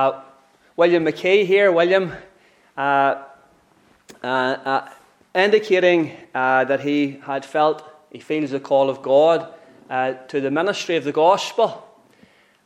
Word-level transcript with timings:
Uh, 0.00 0.22
William 0.76 1.04
McKay 1.04 1.44
here, 1.44 1.70
William, 1.70 2.10
uh, 2.74 3.22
uh, 4.22 4.26
uh 4.26 4.88
indicating 5.34 6.16
uh, 6.34 6.64
that 6.64 6.80
he 6.80 7.20
had 7.22 7.44
felt, 7.44 7.84
he 8.10 8.18
feels 8.18 8.50
the 8.50 8.60
call 8.60 8.88
of 8.88 9.02
God 9.02 9.52
uh, 9.90 10.14
to 10.28 10.40
the 10.40 10.50
ministry 10.50 10.96
of 10.96 11.04
the 11.04 11.12
gospel. 11.12 11.86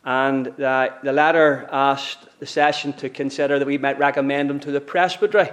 And 0.05 0.47
the 0.47 1.13
letter 1.13 1.69
asked 1.73 2.39
the 2.39 2.47
session 2.47 2.93
to 2.93 3.09
consider 3.09 3.59
that 3.59 3.67
we 3.67 3.79
might 3.79 3.99
recommend 3.99 4.49
him 4.49 4.61
to 4.61 4.71
the 4.71 4.81
presbytery 4.81 5.51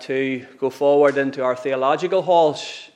to 0.00 0.46
go 0.58 0.68
forward 0.68 1.16
into 1.16 1.42
our 1.42 1.56
theological 1.56 2.20
halls. 2.20 2.90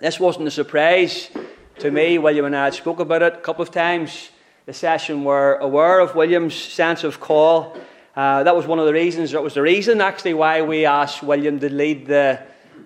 This 0.00 0.18
wasn't 0.18 0.48
a 0.48 0.50
surprise 0.50 1.30
to 1.78 1.92
me. 1.92 2.18
William 2.18 2.46
and 2.46 2.56
I 2.56 2.64
had 2.64 2.74
spoke 2.74 2.98
about 2.98 3.22
it 3.22 3.34
a 3.34 3.40
couple 3.40 3.62
of 3.62 3.70
times. 3.70 4.30
The 4.68 4.74
session 4.74 5.24
were 5.24 5.54
aware 5.62 5.98
of 5.98 6.14
William's 6.14 6.54
sense 6.54 7.02
of 7.02 7.20
call. 7.20 7.74
Uh, 8.14 8.42
that 8.42 8.54
was 8.54 8.66
one 8.66 8.78
of 8.78 8.84
the 8.84 8.92
reasons, 8.92 9.30
that 9.30 9.42
was 9.42 9.54
the 9.54 9.62
reason 9.62 10.02
actually 10.02 10.34
why 10.34 10.60
we 10.60 10.84
asked 10.84 11.22
William 11.22 11.58
to 11.60 11.72
lead 11.72 12.04
the 12.04 12.42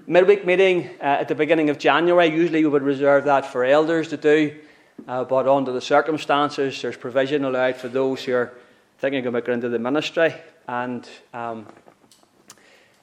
midweek 0.06 0.46
meeting 0.46 0.90
uh, 1.00 1.18
at 1.22 1.26
the 1.26 1.34
beginning 1.34 1.70
of 1.70 1.80
January. 1.80 2.28
Usually 2.28 2.62
we 2.62 2.70
would 2.70 2.84
reserve 2.84 3.24
that 3.24 3.46
for 3.46 3.64
elders 3.64 4.06
to 4.10 4.16
do, 4.16 4.56
uh, 5.08 5.24
but 5.24 5.48
under 5.48 5.72
the 5.72 5.80
circumstances, 5.80 6.80
there's 6.80 6.96
provision 6.96 7.44
allowed 7.44 7.74
for 7.74 7.88
those 7.88 8.22
who 8.22 8.34
are 8.34 8.52
thinking 8.98 9.26
about 9.26 9.44
going 9.44 9.56
into 9.56 9.68
the 9.68 9.80
ministry. 9.80 10.32
And 10.68 11.08
um, 11.34 11.66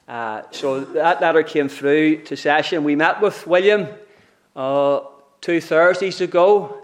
uh, 0.08 0.44
so 0.52 0.80
that 0.80 1.20
letter 1.20 1.42
came 1.42 1.68
through 1.68 2.22
to 2.22 2.34
session. 2.34 2.84
We 2.84 2.96
met 2.96 3.20
with 3.20 3.46
William 3.46 3.88
uh, 4.56 5.00
two 5.42 5.60
Thursdays 5.60 6.22
ago 6.22 6.79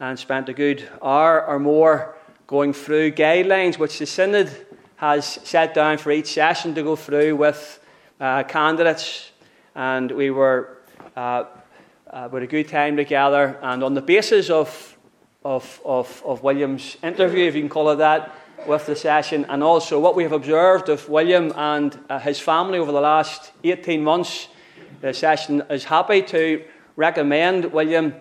and 0.00 0.18
spent 0.18 0.48
a 0.48 0.52
good 0.52 0.88
hour 1.02 1.44
or 1.46 1.58
more 1.58 2.14
going 2.46 2.72
through 2.72 3.12
guidelines 3.12 3.78
which 3.78 3.98
the 3.98 4.06
Synod 4.06 4.50
has 4.96 5.26
set 5.44 5.74
down 5.74 5.98
for 5.98 6.10
each 6.10 6.32
session 6.32 6.74
to 6.74 6.82
go 6.82 6.96
through 6.96 7.36
with 7.36 7.80
uh, 8.20 8.42
candidates. 8.44 9.32
And 9.74 10.10
we 10.10 10.30
were 10.30 10.78
uh, 11.16 11.44
uh, 12.12 12.28
a 12.32 12.46
good 12.46 12.68
time 12.68 12.96
together. 12.96 13.58
And 13.62 13.82
on 13.82 13.94
the 13.94 14.02
basis 14.02 14.50
of, 14.50 14.96
of, 15.44 15.80
of, 15.84 16.22
of 16.24 16.42
William's 16.42 16.96
interview, 17.02 17.44
if 17.46 17.54
you 17.54 17.62
can 17.62 17.68
call 17.68 17.90
it 17.90 17.96
that, 17.96 18.34
with 18.66 18.86
the 18.86 18.96
session, 18.96 19.46
and 19.48 19.62
also 19.62 20.00
what 20.00 20.16
we 20.16 20.24
have 20.24 20.32
observed 20.32 20.88
of 20.88 21.08
William 21.08 21.52
and 21.54 21.98
uh, 22.08 22.18
his 22.18 22.40
family 22.40 22.78
over 22.78 22.90
the 22.90 23.00
last 23.00 23.52
18 23.62 24.02
months, 24.02 24.48
the 25.00 25.14
session 25.14 25.62
is 25.70 25.84
happy 25.84 26.22
to 26.22 26.64
recommend 26.96 27.66
William 27.66 28.14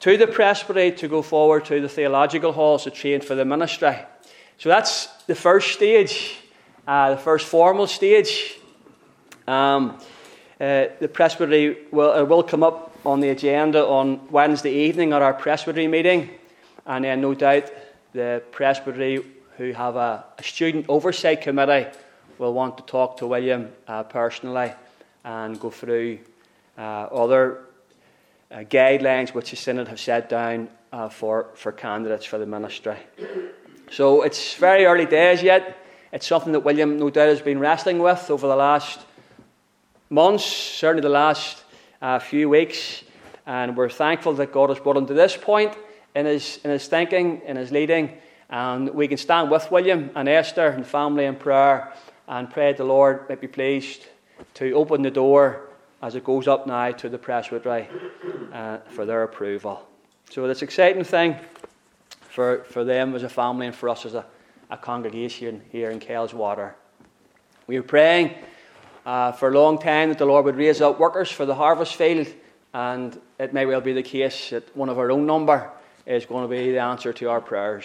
to 0.00 0.16
the 0.16 0.26
presbytery 0.26 0.92
to 0.92 1.08
go 1.08 1.22
forward 1.22 1.64
to 1.66 1.80
the 1.80 1.88
theological 1.88 2.52
halls 2.52 2.84
to 2.84 2.90
train 2.90 3.20
for 3.20 3.34
the 3.34 3.44
ministry. 3.44 3.96
So 4.58 4.68
that's 4.68 5.06
the 5.26 5.34
first 5.34 5.72
stage, 5.72 6.36
uh, 6.86 7.10
the 7.10 7.20
first 7.20 7.46
formal 7.46 7.86
stage. 7.86 8.58
Um, 9.46 9.98
uh, 10.60 10.86
the 11.00 11.08
presbytery 11.12 11.78
will, 11.90 12.10
uh, 12.10 12.24
will 12.24 12.42
come 12.42 12.62
up 12.62 12.98
on 13.04 13.20
the 13.20 13.28
agenda 13.28 13.86
on 13.86 14.28
Wednesday 14.30 14.72
evening 14.72 15.12
at 15.12 15.22
our 15.22 15.34
presbytery 15.34 15.86
meeting, 15.86 16.30
and 16.86 17.04
then 17.04 17.20
no 17.20 17.34
doubt 17.34 17.70
the 18.12 18.42
presbytery 18.50 19.22
who 19.58 19.72
have 19.72 19.96
a, 19.96 20.24
a 20.38 20.42
student 20.42 20.86
oversight 20.88 21.42
committee 21.42 21.86
will 22.38 22.52
want 22.52 22.76
to 22.78 22.82
talk 22.84 23.18
to 23.18 23.26
William 23.26 23.70
uh, 23.86 24.02
personally 24.02 24.72
and 25.24 25.60
go 25.60 25.70
through 25.70 26.18
uh, 26.78 27.08
other 27.12 27.65
uh, 28.50 28.58
guidelines 28.58 29.34
which 29.34 29.50
the 29.50 29.56
Synod 29.56 29.88
have 29.88 30.00
set 30.00 30.28
down 30.28 30.68
uh, 30.92 31.08
for, 31.08 31.48
for 31.54 31.72
candidates 31.72 32.24
for 32.24 32.38
the 32.38 32.46
ministry. 32.46 32.96
So 33.90 34.22
it's 34.22 34.54
very 34.54 34.84
early 34.84 35.06
days 35.06 35.42
yet. 35.42 35.76
It's 36.12 36.26
something 36.26 36.52
that 36.52 36.60
William, 36.60 36.98
no 36.98 37.10
doubt, 37.10 37.28
has 37.28 37.42
been 37.42 37.58
wrestling 37.58 37.98
with 37.98 38.30
over 38.30 38.46
the 38.46 38.56
last 38.56 39.00
months, 40.10 40.44
certainly 40.44 41.02
the 41.02 41.08
last 41.08 41.64
uh, 42.00 42.18
few 42.18 42.48
weeks. 42.48 43.02
And 43.46 43.76
we're 43.76 43.90
thankful 43.90 44.34
that 44.34 44.52
God 44.52 44.70
has 44.70 44.78
brought 44.78 44.96
him 44.96 45.06
to 45.06 45.14
this 45.14 45.36
point 45.36 45.76
in 46.14 46.26
his, 46.26 46.58
in 46.64 46.70
his 46.70 46.86
thinking, 46.86 47.42
in 47.46 47.56
his 47.56 47.70
leading. 47.70 48.16
And 48.48 48.90
we 48.90 49.08
can 49.08 49.18
stand 49.18 49.50
with 49.50 49.70
William 49.70 50.10
and 50.14 50.28
Esther 50.28 50.68
and 50.68 50.86
family 50.86 51.24
in 51.24 51.36
prayer 51.36 51.92
and 52.28 52.50
pray 52.50 52.72
the 52.72 52.84
Lord 52.84 53.28
might 53.28 53.40
be 53.40 53.48
pleased 53.48 54.06
to 54.54 54.72
open 54.72 55.02
the 55.02 55.10
door 55.10 55.65
as 56.06 56.14
it 56.14 56.22
goes 56.22 56.46
up 56.46 56.68
now 56.68 56.92
to 56.92 57.08
the 57.08 57.18
presbytery 57.18 57.88
uh, 58.52 58.78
for 58.90 59.04
their 59.04 59.24
approval. 59.24 59.84
So 60.30 60.44
it's 60.44 60.62
exciting 60.62 61.02
thing 61.02 61.34
for, 62.28 62.62
for 62.68 62.84
them 62.84 63.16
as 63.16 63.24
a 63.24 63.28
family 63.28 63.66
and 63.66 63.74
for 63.74 63.88
us 63.88 64.06
as 64.06 64.14
a, 64.14 64.24
a 64.70 64.76
congregation 64.76 65.62
here 65.72 65.90
in 65.90 66.00
Water. 66.32 66.76
We 67.66 67.76
were 67.76 67.82
praying 67.82 68.36
uh, 69.04 69.32
for 69.32 69.48
a 69.48 69.52
long 69.52 69.78
time 69.78 70.10
that 70.10 70.18
the 70.18 70.26
Lord 70.26 70.44
would 70.44 70.54
raise 70.54 70.80
up 70.80 71.00
workers 71.00 71.28
for 71.28 71.44
the 71.44 71.56
harvest 71.56 71.96
field, 71.96 72.28
and 72.72 73.20
it 73.40 73.52
may 73.52 73.66
well 73.66 73.80
be 73.80 73.92
the 73.92 74.04
case 74.04 74.50
that 74.50 74.76
one 74.76 74.88
of 74.88 75.00
our 75.00 75.10
own 75.10 75.26
number 75.26 75.72
is 76.06 76.24
going 76.24 76.44
to 76.44 76.48
be 76.48 76.70
the 76.70 76.78
answer 76.78 77.12
to 77.14 77.30
our 77.30 77.40
prayers. 77.40 77.84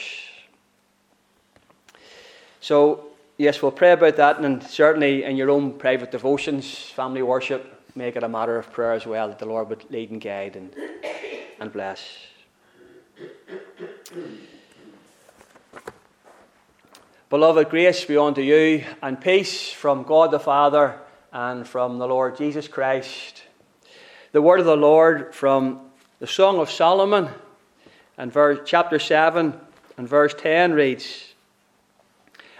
So, 2.59 3.07
yes, 3.39 3.63
we'll 3.63 3.71
pray 3.71 3.93
about 3.93 4.17
that, 4.17 4.37
and 4.37 4.61
certainly 4.61 5.23
in 5.23 5.37
your 5.37 5.49
own 5.49 5.73
private 5.73 6.11
devotions, 6.11 6.75
family 6.91 7.23
worship, 7.23 7.80
make 7.95 8.15
it 8.15 8.23
a 8.23 8.29
matter 8.29 8.57
of 8.57 8.71
prayer 8.71 8.93
as 8.93 9.05
well 9.05 9.27
that 9.27 9.39
the 9.39 9.45
Lord 9.45 9.69
would 9.69 9.89
lead 9.89 10.11
and 10.11 10.21
guide 10.21 10.55
and, 10.55 10.75
and 11.59 11.71
bless. 11.71 12.01
Beloved, 17.29 17.69
grace 17.69 18.03
be 18.03 18.17
unto 18.17 18.41
you 18.41 18.83
and 19.01 19.19
peace 19.19 19.71
from 19.71 20.03
God 20.03 20.31
the 20.31 20.39
Father 20.39 20.99
and 21.31 21.67
from 21.67 21.97
the 21.97 22.07
Lord 22.07 22.37
Jesus 22.37 22.67
Christ. 22.67 23.43
The 24.33 24.41
word 24.41 24.59
of 24.59 24.65
the 24.65 24.75
Lord 24.75 25.33
from 25.33 25.79
the 26.19 26.27
Song 26.27 26.59
of 26.59 26.69
Solomon 26.69 27.29
and 28.17 28.31
verse, 28.31 28.59
chapter 28.65 28.99
7 28.99 29.59
and 29.97 30.07
verse 30.07 30.33
10 30.37 30.73
reads 30.73 31.33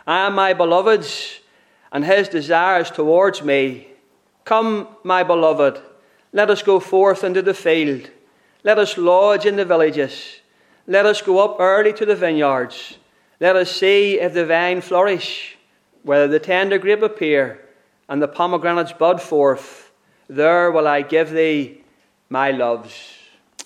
I 0.07 0.25
am 0.25 0.35
my 0.35 0.53
beloved's, 0.53 1.39
and 1.91 2.05
his 2.05 2.27
desires 2.29 2.89
towards 2.89 3.43
me 3.43 3.90
Come, 4.43 4.87
my 5.03 5.23
beloved, 5.23 5.81
let 6.33 6.49
us 6.49 6.63
go 6.63 6.79
forth 6.79 7.23
into 7.23 7.41
the 7.41 7.53
field. 7.53 8.09
Let 8.63 8.79
us 8.79 8.97
lodge 8.97 9.45
in 9.45 9.55
the 9.55 9.65
villages. 9.65 10.41
Let 10.87 11.05
us 11.05 11.21
go 11.21 11.39
up 11.39 11.57
early 11.59 11.93
to 11.93 12.05
the 12.05 12.15
vineyards. 12.15 12.97
Let 13.39 13.55
us 13.55 13.71
see 13.71 14.19
if 14.19 14.33
the 14.33 14.45
vine 14.45 14.81
flourish, 14.81 15.57
whether 16.03 16.27
the 16.27 16.39
tender 16.39 16.77
grape 16.77 17.01
appear, 17.01 17.67
and 18.07 18.21
the 18.21 18.27
pomegranates 18.27 18.93
bud 18.93 19.21
forth. 19.21 19.91
There 20.27 20.71
will 20.71 20.87
I 20.87 21.01
give 21.01 21.31
thee 21.31 21.81
my 22.29 22.51
loves. 22.51 22.93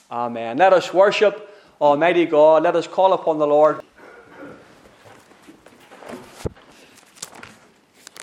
Amen. 0.10 0.58
Let 0.58 0.74
us 0.74 0.94
worship 0.94 1.50
Almighty 1.80 2.26
God. 2.26 2.64
Let 2.64 2.76
us 2.76 2.88
call 2.88 3.14
upon 3.14 3.38
the 3.38 3.48
Lord. 3.48 3.82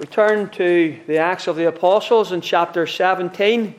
We 0.02 0.08
turn 0.08 0.48
to 0.48 0.98
the 1.06 1.18
Acts 1.18 1.46
of 1.46 1.54
the 1.54 1.68
Apostles 1.68 2.32
in 2.32 2.40
chapter 2.40 2.88
17. 2.88 3.72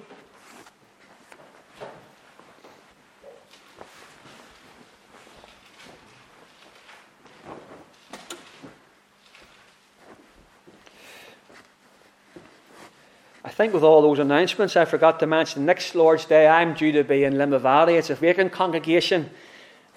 I 13.44 13.50
think 13.50 13.74
with 13.74 13.84
all 13.84 14.02
those 14.02 14.20
announcements, 14.20 14.78
I 14.78 14.86
forgot 14.86 15.20
to 15.20 15.28
mention 15.28 15.66
next 15.66 15.94
Lord's 15.94 16.24
Day 16.24 16.48
I'm 16.48 16.74
due 16.74 16.94
to 16.94 17.04
be 17.04 17.26
in 17.26 17.34
Limavady. 17.34 18.00
It's 18.00 18.10
a 18.10 18.16
vacant 18.16 18.54
congregation. 18.54 19.30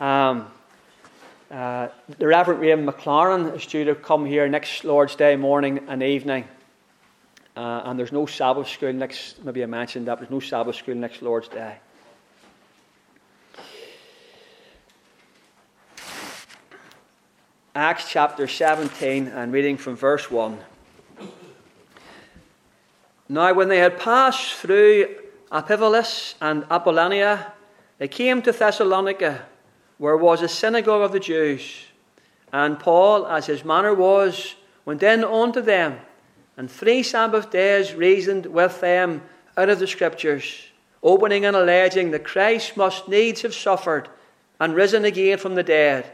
Um, 0.00 0.50
uh, 1.50 1.88
the 2.18 2.26
Reverend 2.26 2.60
Raymond 2.60 2.88
McLaren 2.88 3.54
is 3.54 3.66
due 3.66 3.84
to 3.84 3.94
come 3.94 4.26
here 4.26 4.48
next 4.48 4.84
Lord's 4.84 5.15
Day 5.15 5.36
morning 5.36 5.86
and 5.88 6.03
evening. 6.03 6.44
Uh, 7.56 7.82
and 7.84 7.98
there's 7.98 8.12
no 8.12 8.26
Sabbath 8.26 8.68
school 8.68 8.92
next, 8.92 9.42
maybe 9.44 9.62
I 9.62 9.66
mentioned 9.66 10.09
that, 10.09 10.18
there's 10.18 10.30
no 10.30 10.41
Sabbath 10.41 10.76
school 10.76 10.94
next 10.94 11.22
Lord's 11.22 11.48
Day. 11.48 11.76
Acts 17.74 18.10
chapter 18.10 18.48
17 18.48 19.28
and 19.28 19.53
reading 19.53 19.76
from 19.76 19.97
verse 19.97 20.30
1. 20.30 20.59
Now, 23.28 23.53
when 23.54 23.68
they 23.68 23.78
had 23.78 23.98
passed 23.98 24.54
through 24.54 25.15
Amphipolis 25.53 26.34
and 26.41 26.65
Apollonia, 26.71 27.53
they 27.98 28.09
came 28.09 28.42
to 28.42 28.53
Thessalonica 28.53 29.44
where 29.98 30.16
was 30.16 30.43
a 30.43 30.48
synagogue 30.48 31.03
of 31.03 31.13
the 31.13 31.21
Jews. 31.21 31.87
And 32.53 32.78
Paul, 32.78 33.27
as 33.27 33.47
his 33.47 33.65
manner 33.65 33.95
was, 33.95 34.54
went 34.84 35.03
in 35.03 35.25
unto 35.25 35.60
them, 35.60 35.98
and 36.57 36.71
three 36.71 37.03
Sabbath 37.03 37.51
days 37.51 37.95
reasoned 37.95 38.47
with 38.47 38.81
them 38.81 39.22
out 39.57 39.69
of 39.69 39.78
the 39.78 39.87
Scriptures, 39.87 40.69
opening 41.03 41.45
and 41.45 41.57
alleging 41.57 42.10
that 42.10 42.25
Christ 42.25 42.77
must 42.77 43.09
needs 43.09 43.43
have 43.43 43.54
suffered 43.54 44.09
and 44.60 44.75
risen 44.75 45.04
again 45.04 45.39
from 45.39 45.54
the 45.54 45.63
dead, 45.63 46.10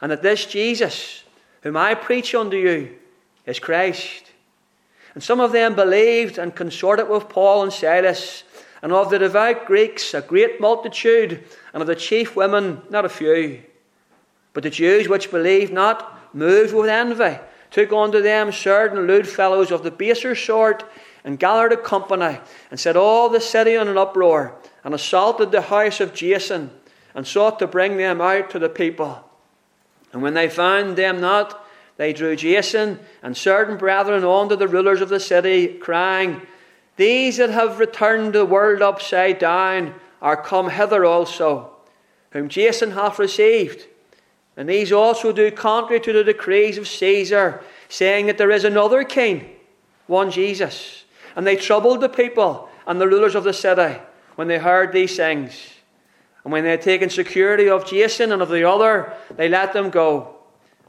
and 0.00 0.10
that 0.10 0.22
this 0.22 0.46
Jesus, 0.46 1.24
whom 1.62 1.76
I 1.76 1.94
preach 1.94 2.34
unto 2.34 2.56
you, 2.56 2.94
is 3.46 3.58
Christ. 3.58 4.32
And 5.14 5.22
some 5.22 5.40
of 5.40 5.52
them 5.52 5.74
believed 5.74 6.38
and 6.38 6.54
consorted 6.54 7.08
with 7.08 7.28
Paul 7.28 7.62
and 7.62 7.72
Silas, 7.72 8.42
and 8.84 8.92
of 8.92 9.08
the 9.08 9.18
devout 9.18 9.64
Greeks 9.64 10.12
a 10.12 10.20
great 10.20 10.60
multitude, 10.60 11.42
and 11.72 11.80
of 11.80 11.86
the 11.86 11.96
chief 11.96 12.36
women 12.36 12.82
not 12.90 13.06
a 13.06 13.08
few. 13.08 13.62
But 14.52 14.62
the 14.62 14.68
Jews 14.68 15.08
which 15.08 15.30
believed 15.30 15.72
not, 15.72 16.34
moved 16.34 16.74
with 16.74 16.90
envy, 16.90 17.38
took 17.70 17.90
unto 17.94 18.20
them 18.20 18.52
certain 18.52 19.06
lewd 19.06 19.26
fellows 19.26 19.70
of 19.70 19.84
the 19.84 19.90
baser 19.90 20.34
sort, 20.34 20.84
and 21.24 21.38
gathered 21.38 21.72
a 21.72 21.78
company, 21.78 22.38
and 22.70 22.78
set 22.78 22.94
all 22.94 23.30
the 23.30 23.40
city 23.40 23.72
in 23.72 23.88
an 23.88 23.96
uproar, 23.96 24.54
and 24.84 24.92
assaulted 24.92 25.50
the 25.50 25.62
house 25.62 26.00
of 26.00 26.12
Jason, 26.12 26.70
and 27.14 27.26
sought 27.26 27.58
to 27.60 27.66
bring 27.66 27.96
them 27.96 28.20
out 28.20 28.50
to 28.50 28.58
the 28.58 28.68
people. 28.68 29.24
And 30.12 30.20
when 30.20 30.34
they 30.34 30.50
found 30.50 30.96
them 30.96 31.22
not, 31.22 31.66
they 31.96 32.12
drew 32.12 32.36
Jason 32.36 32.98
and 33.22 33.34
certain 33.34 33.78
brethren 33.78 34.24
on 34.24 34.50
to 34.50 34.56
the 34.56 34.68
rulers 34.68 35.00
of 35.00 35.08
the 35.08 35.20
city, 35.20 35.68
crying, 35.68 36.42
These 36.96 37.38
that 37.38 37.50
have 37.50 37.78
returned 37.78 38.32
the 38.32 38.44
world 38.44 38.82
upside 38.82 39.38
down 39.38 39.94
are 40.22 40.40
come 40.40 40.70
hither 40.70 41.04
also, 41.04 41.70
whom 42.30 42.48
Jason 42.48 42.92
hath 42.92 43.18
received. 43.18 43.86
And 44.56 44.68
these 44.68 44.92
also 44.92 45.32
do 45.32 45.50
contrary 45.50 46.00
to 46.00 46.12
the 46.12 46.24
decrees 46.24 46.78
of 46.78 46.86
Caesar, 46.86 47.62
saying 47.88 48.26
that 48.26 48.38
there 48.38 48.50
is 48.50 48.64
another 48.64 49.02
king, 49.02 49.50
one 50.06 50.30
Jesus. 50.30 51.04
And 51.34 51.46
they 51.46 51.56
troubled 51.56 52.00
the 52.00 52.08
people 52.08 52.68
and 52.86 53.00
the 53.00 53.08
rulers 53.08 53.34
of 53.34 53.44
the 53.44 53.52
city 53.52 53.98
when 54.36 54.48
they 54.48 54.58
heard 54.58 54.92
these 54.92 55.16
things. 55.16 55.74
And 56.44 56.52
when 56.52 56.62
they 56.62 56.70
had 56.70 56.82
taken 56.82 57.10
security 57.10 57.68
of 57.68 57.86
Jason 57.86 58.30
and 58.30 58.42
of 58.42 58.50
the 58.50 58.68
other, 58.68 59.12
they 59.36 59.48
let 59.48 59.72
them 59.72 59.90
go. 59.90 60.36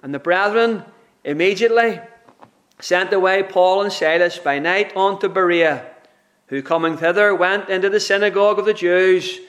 And 0.04 0.14
the 0.14 0.20
brethren 0.20 0.84
immediately 1.24 2.00
sent 2.80 3.14
away 3.14 3.42
Paul 3.42 3.82
and 3.82 3.92
Silas 3.92 4.38
by 4.38 4.60
night 4.60 4.96
unto 4.96 5.30
Berea, 5.30 5.86
who 6.48 6.62
coming 6.62 6.98
thither 6.98 7.34
went 7.34 7.70
into 7.70 7.90
the 7.90 8.00
synagogue 8.00 8.60
of 8.60 8.66
the 8.66 8.74
Jews. 8.74 9.40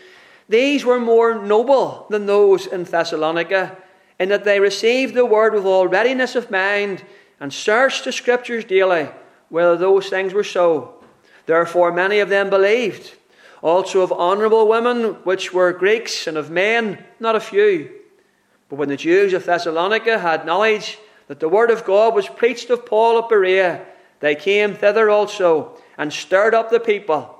These 0.48 0.84
were 0.84 1.00
more 1.00 1.42
noble 1.42 2.06
than 2.08 2.26
those 2.26 2.66
in 2.66 2.84
Thessalonica, 2.84 3.76
in 4.18 4.28
that 4.30 4.44
they 4.44 4.60
received 4.60 5.14
the 5.14 5.26
word 5.26 5.52
with 5.52 5.64
all 5.64 5.88
readiness 5.88 6.34
of 6.34 6.50
mind, 6.50 7.04
and 7.38 7.52
searched 7.52 8.04
the 8.04 8.12
scriptures 8.12 8.64
daily 8.64 9.08
whether 9.48 9.76
those 9.76 10.08
things 10.08 10.32
were 10.32 10.44
so. 10.44 10.94
Therefore 11.44 11.92
many 11.92 12.18
of 12.18 12.28
them 12.28 12.50
believed 12.50 13.14
also 13.62 14.00
of 14.00 14.12
honourable 14.12 14.68
women, 14.68 15.14
which 15.24 15.52
were 15.52 15.72
Greeks, 15.72 16.26
and 16.26 16.36
of 16.36 16.50
men, 16.50 17.04
not 17.18 17.36
a 17.36 17.40
few. 17.40 17.90
But 18.68 18.76
when 18.76 18.88
the 18.88 18.96
Jews 18.96 19.32
of 19.32 19.44
Thessalonica 19.44 20.18
had 20.18 20.46
knowledge 20.46 20.98
that 21.28 21.40
the 21.40 21.48
word 21.48 21.70
of 21.70 21.84
God 21.84 22.14
was 22.14 22.28
preached 22.28 22.70
of 22.70 22.86
Paul 22.86 23.18
at 23.18 23.28
Berea, 23.28 23.84
they 24.20 24.34
came 24.34 24.74
thither 24.74 25.10
also, 25.10 25.80
and 25.98 26.12
stirred 26.12 26.54
up 26.54 26.70
the 26.70 26.80
people. 26.80 27.32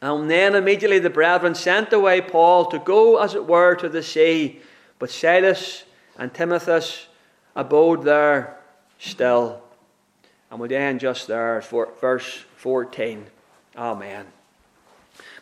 And 0.00 0.30
then 0.30 0.54
immediately 0.54 0.98
the 0.98 1.10
brethren 1.10 1.54
sent 1.54 1.92
away 1.92 2.20
Paul 2.20 2.66
to 2.66 2.78
go, 2.78 3.18
as 3.18 3.34
it 3.34 3.46
were, 3.46 3.74
to 3.76 3.88
the 3.88 4.02
sea. 4.02 4.60
But 4.98 5.10
Silas 5.10 5.84
and 6.16 6.32
Timothy 6.32 7.06
abode 7.56 8.04
there 8.04 8.58
still. 8.98 9.62
And 10.50 10.60
we'll 10.60 10.72
end 10.72 11.00
just 11.00 11.26
there, 11.26 11.60
for 11.60 11.92
verse 12.00 12.44
14. 12.56 13.26
Amen. 13.76 14.26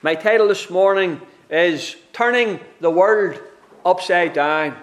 My 0.02 0.14
title 0.14 0.48
this 0.48 0.68
morning 0.70 1.20
is 1.50 1.96
Turning 2.12 2.60
the 2.80 2.90
World 2.90 3.40
Upside 3.84 4.32
Down. 4.32 4.76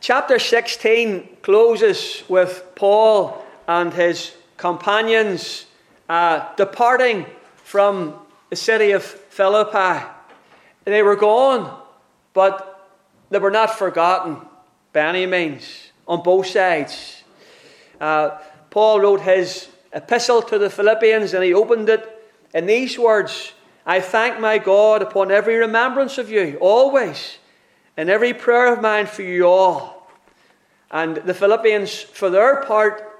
Chapter 0.00 0.38
16 0.38 1.36
closes 1.42 2.24
with 2.28 2.64
Paul 2.74 3.44
and 3.68 3.92
his 3.92 4.32
companions 4.62 5.66
uh, 6.08 6.54
departing 6.54 7.26
from 7.56 8.14
the 8.48 8.54
city 8.54 8.92
of 8.92 9.02
Philippi. 9.02 10.06
They 10.84 11.02
were 11.02 11.16
gone, 11.16 11.82
but 12.32 12.88
they 13.30 13.40
were 13.40 13.50
not 13.50 13.76
forgotten 13.76 14.36
by 14.92 15.00
any 15.00 15.26
means 15.26 15.90
on 16.06 16.22
both 16.22 16.46
sides. 16.46 17.24
Uh, 18.00 18.38
Paul 18.70 19.00
wrote 19.00 19.22
his 19.22 19.68
epistle 19.92 20.42
to 20.42 20.58
the 20.58 20.70
Philippians 20.70 21.34
and 21.34 21.42
he 21.42 21.52
opened 21.52 21.88
it 21.88 22.08
in 22.54 22.66
these 22.66 22.96
words 22.96 23.54
I 23.84 23.98
thank 24.00 24.38
my 24.38 24.58
God 24.58 25.02
upon 25.02 25.32
every 25.32 25.56
remembrance 25.56 26.18
of 26.18 26.30
you, 26.30 26.56
always, 26.60 27.38
in 27.96 28.08
every 28.08 28.32
prayer 28.32 28.72
of 28.72 28.80
mine 28.80 29.06
for 29.06 29.22
you 29.22 29.44
all. 29.44 30.08
And 30.88 31.16
the 31.16 31.34
Philippians, 31.34 32.00
for 32.00 32.30
their 32.30 32.62
part, 32.62 33.11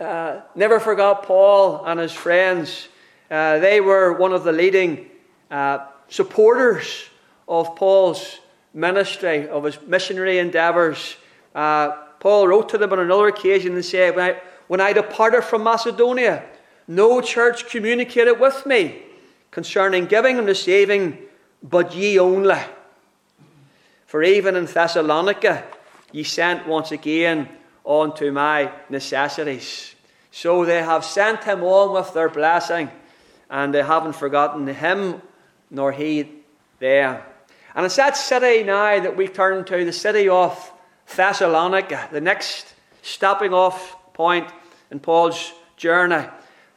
uh, 0.00 0.40
never 0.54 0.78
forgot 0.78 1.24
Paul 1.24 1.84
and 1.84 1.98
his 1.98 2.12
friends. 2.12 2.88
Uh, 3.30 3.58
they 3.58 3.80
were 3.80 4.12
one 4.12 4.32
of 4.32 4.44
the 4.44 4.52
leading 4.52 5.06
uh, 5.50 5.86
supporters 6.08 7.08
of 7.48 7.74
Paul's 7.76 8.40
ministry, 8.72 9.48
of 9.48 9.64
his 9.64 9.80
missionary 9.82 10.38
endeavors. 10.38 11.16
Uh, 11.54 11.90
Paul 12.20 12.46
wrote 12.46 12.68
to 12.70 12.78
them 12.78 12.92
on 12.92 13.00
another 13.00 13.28
occasion 13.28 13.74
and 13.74 13.84
said, 13.84 14.14
When 14.14 14.24
I, 14.24 14.40
when 14.68 14.80
I 14.80 14.92
departed 14.92 15.42
from 15.42 15.64
Macedonia, 15.64 16.44
no 16.86 17.20
church 17.20 17.68
communicated 17.68 18.34
with 18.34 18.66
me 18.66 19.02
concerning 19.50 20.06
giving 20.06 20.38
and 20.38 20.46
receiving, 20.46 21.18
but 21.62 21.94
ye 21.94 22.18
only. 22.18 22.60
For 24.06 24.22
even 24.22 24.56
in 24.56 24.66
Thessalonica, 24.66 25.64
ye 26.12 26.22
sent 26.22 26.66
once 26.66 26.92
again 26.92 27.48
on 27.88 28.14
to 28.14 28.30
my 28.30 28.70
necessities. 28.90 29.94
So 30.30 30.66
they 30.66 30.82
have 30.82 31.06
sent 31.06 31.44
him 31.44 31.64
on 31.64 31.94
with 31.94 32.12
their 32.12 32.28
blessing, 32.28 32.90
and 33.48 33.72
they 33.72 33.82
haven't 33.82 34.12
forgotten 34.12 34.66
him 34.66 35.22
nor 35.70 35.90
he 35.92 36.28
there. 36.80 37.26
And 37.74 37.86
it's 37.86 37.96
that 37.96 38.14
city 38.16 38.62
now 38.62 39.00
that 39.00 39.16
we 39.16 39.26
turn 39.26 39.64
to, 39.64 39.84
the 39.86 39.92
city 39.92 40.28
of 40.28 40.70
Thessalonica, 41.16 42.10
the 42.12 42.20
next 42.20 42.74
stopping 43.00 43.54
off 43.54 43.96
point 44.12 44.48
in 44.90 45.00
Paul's 45.00 45.54
journey. 45.78 46.26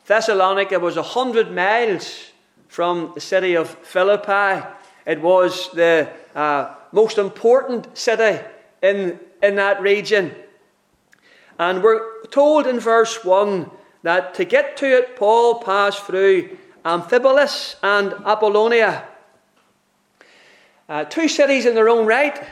Thessalonica 0.07 0.79
was 0.79 0.95
a 0.95 1.03
hundred 1.03 1.51
miles 1.51 2.31
from 2.69 3.11
the 3.15 3.21
city 3.21 3.55
of 3.55 3.69
Philippi. 3.69 4.65
It 5.05 5.21
was 5.21 5.69
the 5.73 6.09
uh, 6.33 6.73
most 6.93 7.17
important 7.17 7.97
city 7.97 8.41
in, 8.81 9.19
in 9.43 9.55
that 9.55 9.81
region. 9.81 10.33
And 11.61 11.83
we're 11.83 12.23
told 12.31 12.65
in 12.65 12.79
verse 12.79 13.23
1 13.23 13.69
that 14.01 14.33
to 14.33 14.45
get 14.45 14.77
to 14.77 14.97
it, 14.97 15.15
Paul 15.15 15.61
passed 15.61 16.05
through 16.05 16.57
Amphipolis 16.83 17.75
and 17.83 18.13
Apollonia. 18.25 19.07
Uh, 20.89 21.03
two 21.03 21.27
cities 21.27 21.67
in 21.67 21.75
their 21.75 21.87
own 21.87 22.07
right, 22.07 22.43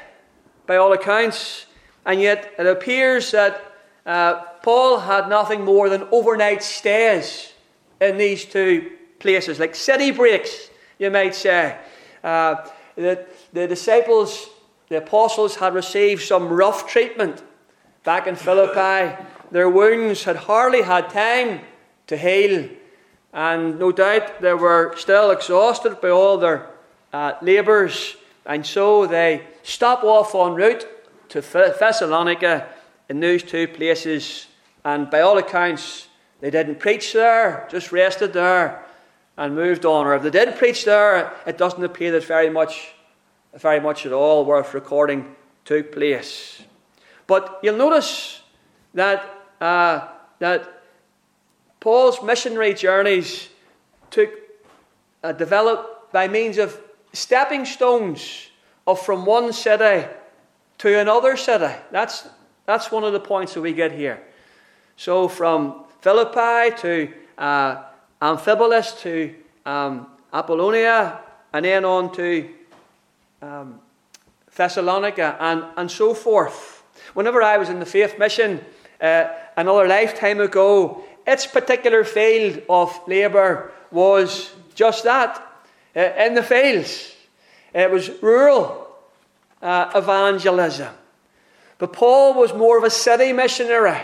by 0.67 0.75
all 0.75 0.93
accounts, 0.93 1.65
and 2.05 2.21
yet 2.21 2.53
it 2.59 2.67
appears 2.67 3.31
that 3.31 3.73
uh, 4.05 4.43
Paul 4.61 4.99
had 4.99 5.27
nothing 5.27 5.65
more 5.65 5.89
than 5.89 6.03
overnight 6.11 6.61
stays 6.61 7.53
in 7.99 8.15
these 8.15 8.45
two 8.45 8.91
places, 9.17 9.59
like 9.59 9.73
city 9.73 10.11
breaks, 10.11 10.69
you 10.99 11.09
might 11.09 11.33
say. 11.33 11.79
Uh, 12.23 12.57
the, 12.95 13.25
the 13.53 13.67
disciples, 13.67 14.49
the 14.87 14.97
apostles, 14.97 15.55
had 15.55 15.73
received 15.73 16.21
some 16.21 16.47
rough 16.47 16.87
treatment 16.87 17.41
back 18.09 18.25
in 18.25 18.35
Philippi. 18.35 19.15
Their 19.51 19.69
wounds 19.69 20.23
had 20.23 20.35
hardly 20.35 20.81
had 20.81 21.11
time 21.11 21.59
to 22.07 22.17
heal, 22.17 22.67
and 23.31 23.77
no 23.77 23.91
doubt 23.91 24.41
they 24.41 24.55
were 24.55 24.95
still 24.97 25.29
exhausted 25.29 26.01
by 26.01 26.09
all 26.09 26.39
their 26.39 26.71
uh, 27.13 27.33
labours, 27.43 28.17
and 28.47 28.65
so 28.65 29.05
they 29.05 29.43
stopped 29.61 30.03
off 30.03 30.33
en 30.33 30.55
route 30.55 30.87
to 31.29 31.41
Thessalonica 31.41 32.67
in 33.09 33.19
those 33.19 33.43
two 33.43 33.67
places 33.67 34.47
and 34.83 35.11
by 35.11 35.21
all 35.21 35.37
accounts, 35.37 36.07
they 36.41 36.49
didn't 36.49 36.79
preach 36.79 37.13
there, 37.13 37.67
just 37.69 37.91
rested 37.91 38.33
there 38.33 38.83
and 39.37 39.53
moved 39.53 39.85
on. 39.85 40.07
Or 40.07 40.15
if 40.15 40.23
they 40.23 40.31
did 40.31 40.57
preach 40.57 40.83
there, 40.83 41.31
it 41.45 41.59
doesn't 41.59 41.83
appear 41.83 42.11
that 42.13 42.23
very 42.23 42.49
much, 42.49 42.95
very 43.53 43.79
much 43.79 44.07
at 44.07 44.13
all 44.13 44.45
worth 44.45 44.73
recording 44.73 45.35
took 45.63 45.91
place. 45.91 46.63
But 47.29 47.59
you'll 47.62 47.77
notice 47.77 48.41
that, 48.95 49.24
uh, 49.62 50.07
that 50.39 50.81
Paul's 51.79 52.24
missionary 52.24 52.74
journeys 52.74 53.50
took 54.09 54.31
uh, 55.24 55.33
developed 55.33 56.12
by 56.12 56.27
means 56.27 56.57
of 56.57 56.81
stepping 57.13 57.65
stones 57.65 58.50
of 58.88 59.00
from 59.00 59.27
one 59.27 59.53
city 59.53 60.07
to 60.79 61.00
another 61.00 61.38
city. 61.38 61.71
That's, 61.91 62.27
that's 62.65 62.91
one 62.91 63.03
of 63.03 63.13
the 63.13 63.19
points 63.19 63.53
that 63.53 63.62
we 63.62 63.74
get 63.74 63.91
here. 63.91 64.24
So 64.98 65.27
from 65.27 65.83
Philippi 66.01 66.75
to 66.81 67.13
uh, 67.38 67.83
Amphipolis 68.24 69.00
to 69.01 69.36
um, 69.67 70.07
Apollonia, 70.33 71.19
and 71.53 71.63
then 71.63 71.86
on 71.86 72.12
to 72.13 72.50
um, 73.43 73.79
Thessalonica, 74.55 75.38
and, 75.39 75.63
and 75.77 75.91
so 75.91 76.15
forth. 76.15 76.78
Whenever 77.13 77.41
I 77.41 77.57
was 77.57 77.69
in 77.69 77.79
the 77.79 77.85
faith 77.85 78.17
mission 78.19 78.63
uh, 79.01 79.27
another 79.55 79.87
lifetime 79.87 80.39
ago, 80.39 81.03
its 81.25 81.45
particular 81.45 82.03
field 82.03 82.61
of 82.69 82.99
labour 83.07 83.71
was 83.91 84.51
just 84.75 85.03
that 85.03 85.41
uh, 85.95 85.99
in 85.99 86.33
the 86.33 86.43
fields. 86.43 87.15
It 87.73 87.91
was 87.91 88.09
rural 88.21 88.87
uh, 89.61 89.91
evangelism. 89.95 90.93
But 91.77 91.93
Paul 91.93 92.33
was 92.33 92.53
more 92.53 92.77
of 92.77 92.83
a 92.83 92.89
city 92.89 93.31
missionary. 93.31 94.01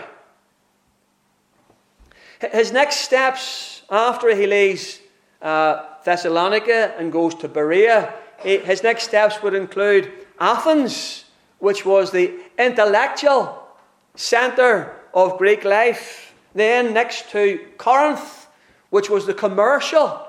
His 2.52 2.72
next 2.72 2.96
steps 2.96 3.82
after 3.90 4.34
he 4.34 4.46
leaves 4.46 5.00
uh, 5.42 5.84
Thessalonica 6.04 6.94
and 6.98 7.12
goes 7.12 7.34
to 7.36 7.48
Berea, 7.48 8.12
his 8.42 8.82
next 8.82 9.04
steps 9.04 9.42
would 9.42 9.54
include 9.54 10.10
Athens, 10.38 11.24
which 11.58 11.84
was 11.84 12.10
the 12.10 12.34
intellectual 12.58 13.66
centre 14.14 14.94
of 15.14 15.38
Greek 15.38 15.64
life. 15.64 16.34
Then 16.54 16.92
next 16.94 17.30
to 17.30 17.58
Corinth, 17.76 18.46
which 18.90 19.10
was 19.10 19.26
the 19.26 19.34
commercial 19.34 20.26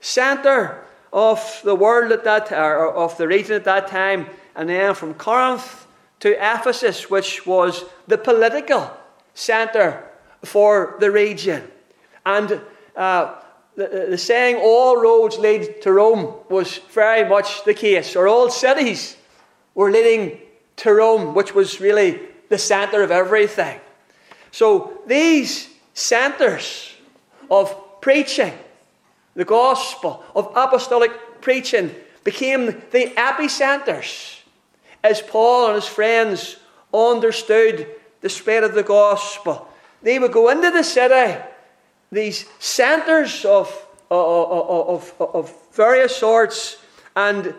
centre 0.00 0.84
of 1.12 1.60
the 1.64 1.74
world 1.74 2.12
at 2.12 2.24
that 2.24 2.52
or 2.52 2.94
of 2.94 3.16
the 3.16 3.26
region 3.26 3.56
at 3.56 3.64
that 3.64 3.88
time, 3.88 4.26
and 4.54 4.68
then 4.68 4.94
from 4.94 5.14
Corinth 5.14 5.86
to 6.20 6.32
Ephesus, 6.32 7.10
which 7.10 7.46
was 7.46 7.84
the 8.06 8.18
political 8.18 8.90
centre 9.34 10.04
for 10.44 10.96
the 11.00 11.10
region. 11.10 11.62
And 12.26 12.60
uh, 12.96 13.34
the, 13.76 14.06
the 14.10 14.18
saying, 14.18 14.56
all 14.56 15.00
roads 15.00 15.38
lead 15.38 15.80
to 15.82 15.92
Rome, 15.92 16.34
was 16.48 16.78
very 16.90 17.28
much 17.28 17.64
the 17.64 17.74
case, 17.74 18.16
or 18.16 18.28
all 18.28 18.50
cities 18.50 19.16
were 19.74 19.90
leading 19.90 20.40
to 20.80 20.92
Rome, 20.92 21.34
which 21.34 21.54
was 21.54 21.80
really 21.80 22.20
the 22.48 22.58
centre 22.58 23.02
of 23.02 23.10
everything. 23.10 23.80
So 24.50 25.02
these 25.06 25.68
centres 25.94 26.94
of 27.50 28.00
preaching, 28.00 28.52
the 29.34 29.44
gospel, 29.44 30.24
of 30.34 30.52
apostolic 30.56 31.40
preaching, 31.40 31.94
became 32.24 32.66
the 32.90 33.12
epicentres 33.16 34.40
as 35.02 35.20
Paul 35.22 35.66
and 35.66 35.74
his 35.76 35.86
friends 35.86 36.56
understood 36.92 37.86
the 38.20 38.28
spread 38.28 38.64
of 38.64 38.74
the 38.74 38.82
gospel. 38.82 39.68
They 40.02 40.18
would 40.18 40.32
go 40.32 40.48
into 40.48 40.70
the 40.70 40.82
city, 40.82 41.38
these 42.10 42.46
centres 42.58 43.44
of, 43.44 43.68
of, 44.10 45.12
of, 45.18 45.34
of 45.34 45.54
various 45.72 46.16
sorts, 46.16 46.78
and 47.14 47.54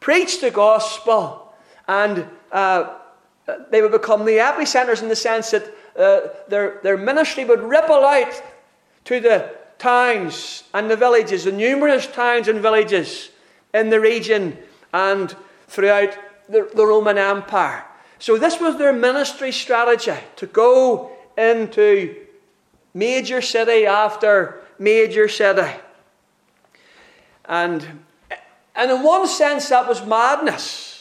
preach 0.00 0.40
the 0.40 0.50
gospel. 0.50 1.43
And 1.88 2.26
uh, 2.52 2.94
they 3.70 3.82
would 3.82 3.92
become 3.92 4.24
the 4.24 4.38
epicenters 4.38 5.02
in 5.02 5.08
the 5.08 5.16
sense 5.16 5.50
that 5.50 5.64
uh, 5.96 6.28
their, 6.48 6.80
their 6.82 6.96
ministry 6.96 7.44
would 7.44 7.62
ripple 7.62 8.04
out 8.04 8.42
to 9.04 9.20
the 9.20 9.54
towns 9.78 10.64
and 10.72 10.90
the 10.90 10.96
villages, 10.96 11.44
the 11.44 11.52
numerous 11.52 12.06
towns 12.06 12.48
and 12.48 12.60
villages 12.60 13.30
in 13.74 13.90
the 13.90 14.00
region 14.00 14.56
and 14.92 15.36
throughout 15.68 16.16
the, 16.48 16.70
the 16.74 16.86
Roman 16.86 17.18
Empire. 17.18 17.84
So, 18.18 18.38
this 18.38 18.60
was 18.60 18.78
their 18.78 18.92
ministry 18.92 19.52
strategy 19.52 20.14
to 20.36 20.46
go 20.46 21.12
into 21.36 22.16
major 22.94 23.42
city 23.42 23.84
after 23.86 24.62
major 24.78 25.28
city. 25.28 25.70
And, 27.44 28.04
and 28.74 28.90
in 28.90 29.02
one 29.02 29.26
sense, 29.26 29.68
that 29.68 29.86
was 29.86 30.06
madness 30.06 30.93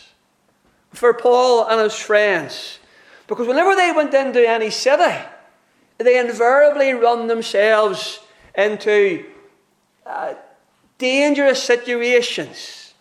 for 0.94 1.14
Paul 1.14 1.68
and 1.68 1.82
his 1.82 1.96
friends. 1.96 2.80
Because 3.28 3.48
whenever 3.48 3.76
they 3.76 3.92
went 3.92 4.14
into 4.14 4.48
any 4.48 4.70
city, 4.70 5.18
they 5.98 6.20
invariably 6.20 6.94
run 6.94 7.28
themselves 7.28 8.20
into 8.56 9.26
uh, 10.06 10.34
dangerous 10.98 11.62
situations. 11.62 12.94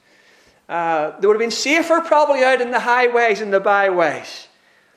Uh, 0.68 1.18
they 1.20 1.26
would 1.26 1.34
have 1.34 1.40
been 1.40 1.50
safer 1.50 2.00
probably 2.00 2.42
out 2.42 2.60
in 2.60 2.70
the 2.70 2.80
highways 2.80 3.40
and 3.40 3.52
the 3.52 3.60
byways. 3.60 4.48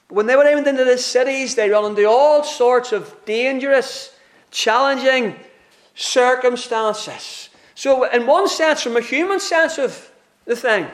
But 0.08 0.16
when 0.16 0.26
they 0.28 0.36
went 0.36 0.68
into 0.68 0.86
the 0.86 0.98
cities, 0.98 1.56
they 1.56 1.70
run 1.70 1.86
into 1.86 2.06
all 2.06 2.44
sorts 2.44 2.92
of 2.92 3.14
dangerous, 3.26 4.16
challenging 4.52 5.36
circumstances. 5.96 7.50
So, 7.74 8.06
in 8.06 8.26
one 8.26 8.48
sense, 8.48 8.82
from 8.82 8.96
a 8.96 9.02
human 9.02 9.40
sense 9.40 9.78
of 9.78 10.12
the 10.46 10.56
thing, 10.56 10.88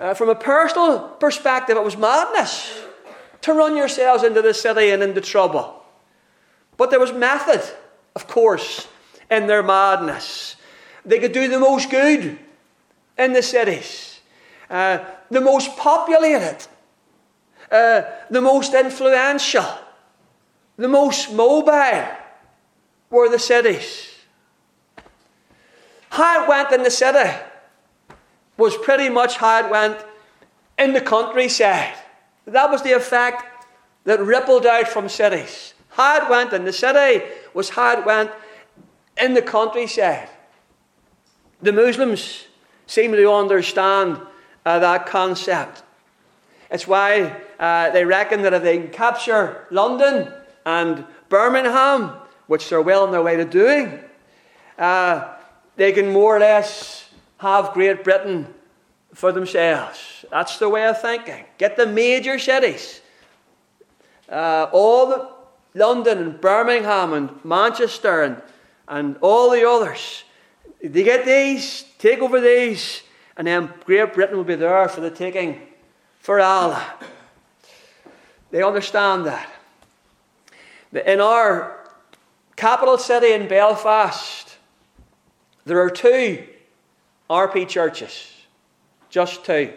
uh, 0.00 0.14
from 0.14 0.30
a 0.30 0.34
personal 0.34 0.98
perspective, 1.20 1.76
it 1.76 1.84
was 1.84 1.96
madness 1.96 2.82
to 3.42 3.52
run 3.52 3.76
yourselves 3.76 4.24
into 4.24 4.40
the 4.42 4.54
city 4.54 4.90
and 4.90 5.02
into 5.02 5.20
trouble. 5.20 5.84
But 6.76 6.90
there 6.90 6.98
was 6.98 7.12
method, 7.12 7.62
of 8.16 8.26
course, 8.26 8.88
in 9.30 9.46
their 9.46 9.62
madness. 9.62 10.56
They 11.04 11.18
could 11.18 11.32
do 11.32 11.48
the 11.48 11.58
most 11.58 11.90
good 11.90 12.38
in 13.18 13.32
the 13.34 13.42
cities, 13.42 14.20
uh, 14.70 14.98
the 15.30 15.40
most 15.40 15.76
populated, 15.76 16.58
uh, 17.70 18.02
the 18.30 18.40
most 18.40 18.72
influential, 18.72 19.66
the 20.76 20.88
most 20.88 21.30
mobile 21.30 22.08
were 23.10 23.28
the 23.28 23.38
cities. 23.38 24.14
How 26.08 26.42
it 26.42 26.48
went 26.48 26.72
in 26.72 26.82
the 26.82 26.90
city 26.90 27.30
was 28.60 28.76
pretty 28.76 29.08
much 29.08 29.38
how 29.38 29.64
it 29.64 29.70
went 29.70 29.96
in 30.78 30.92
the 30.92 31.00
countryside. 31.00 31.94
That 32.46 32.70
was 32.70 32.82
the 32.82 32.92
effect 32.92 33.66
that 34.04 34.20
rippled 34.20 34.66
out 34.66 34.86
from 34.86 35.08
cities. 35.08 35.72
How 35.88 36.22
it 36.22 36.30
went 36.30 36.52
in 36.52 36.64
the 36.64 36.72
city 36.72 37.24
was 37.54 37.70
how 37.70 37.98
it 37.98 38.04
went 38.04 38.30
in 39.20 39.34
the 39.34 39.42
countryside. 39.42 40.28
The 41.62 41.72
Muslims 41.72 42.46
seem 42.86 43.12
to 43.12 43.32
understand 43.32 44.20
uh, 44.66 44.78
that 44.78 45.06
concept. 45.06 45.82
It's 46.70 46.86
why 46.86 47.36
uh, 47.58 47.90
they 47.90 48.04
reckon 48.04 48.42
that 48.42 48.52
if 48.52 48.62
they 48.62 48.78
can 48.78 48.90
capture 48.90 49.66
London 49.70 50.32
and 50.66 51.04
Birmingham, 51.28 52.12
which 52.46 52.68
they're 52.68 52.82
well 52.82 53.04
on 53.04 53.10
their 53.10 53.22
way 53.22 53.36
to 53.36 53.44
doing, 53.44 54.00
uh, 54.78 55.34
they 55.76 55.92
can 55.92 56.12
more 56.12 56.36
or 56.36 56.40
less 56.40 56.99
have 57.40 57.72
Great 57.72 58.04
Britain 58.04 58.46
for 59.14 59.32
themselves. 59.32 60.26
That's 60.30 60.58
the 60.58 60.68
way 60.68 60.86
of 60.86 61.00
thinking. 61.00 61.44
Get 61.56 61.76
the 61.76 61.86
major 61.86 62.38
cities, 62.38 63.00
uh, 64.28 64.68
all 64.72 65.06
the 65.06 65.30
London 65.74 66.18
and 66.18 66.40
Birmingham 66.40 67.14
and 67.14 67.44
Manchester 67.44 68.22
and, 68.22 68.42
and 68.88 69.16
all 69.22 69.50
the 69.50 69.68
others. 69.68 70.24
They 70.82 71.02
get 71.02 71.24
these, 71.24 71.84
take 71.98 72.20
over 72.20 72.40
these, 72.40 73.02
and 73.38 73.46
then 73.46 73.72
Great 73.84 74.12
Britain 74.12 74.36
will 74.36 74.44
be 74.44 74.54
there 74.54 74.88
for 74.88 75.00
the 75.00 75.10
taking 75.10 75.60
for 76.18 76.40
Allah. 76.40 76.94
They 78.50 78.62
understand 78.62 79.24
that. 79.26 79.50
In 81.06 81.20
our 81.20 81.88
capital 82.56 82.98
city 82.98 83.32
in 83.32 83.48
Belfast, 83.48 84.56
there 85.64 85.80
are 85.80 85.90
two 85.90 86.46
RP 87.30 87.66
churches. 87.68 88.32
Just 89.08 89.44
two. 89.44 89.72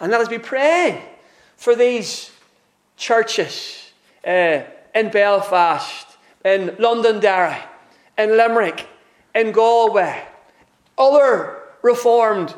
And 0.00 0.10
let 0.10 0.20
us 0.20 0.28
be 0.28 0.38
praying 0.38 1.02
for 1.56 1.74
these 1.74 2.30
churches 2.96 3.92
uh, 4.26 4.62
in 4.94 5.10
Belfast, 5.10 6.06
in 6.44 6.74
Londonderry, 6.78 7.56
in 8.18 8.36
Limerick, 8.36 8.86
in 9.34 9.52
Galway, 9.52 10.22
other 10.98 11.58
reformed, 11.82 12.54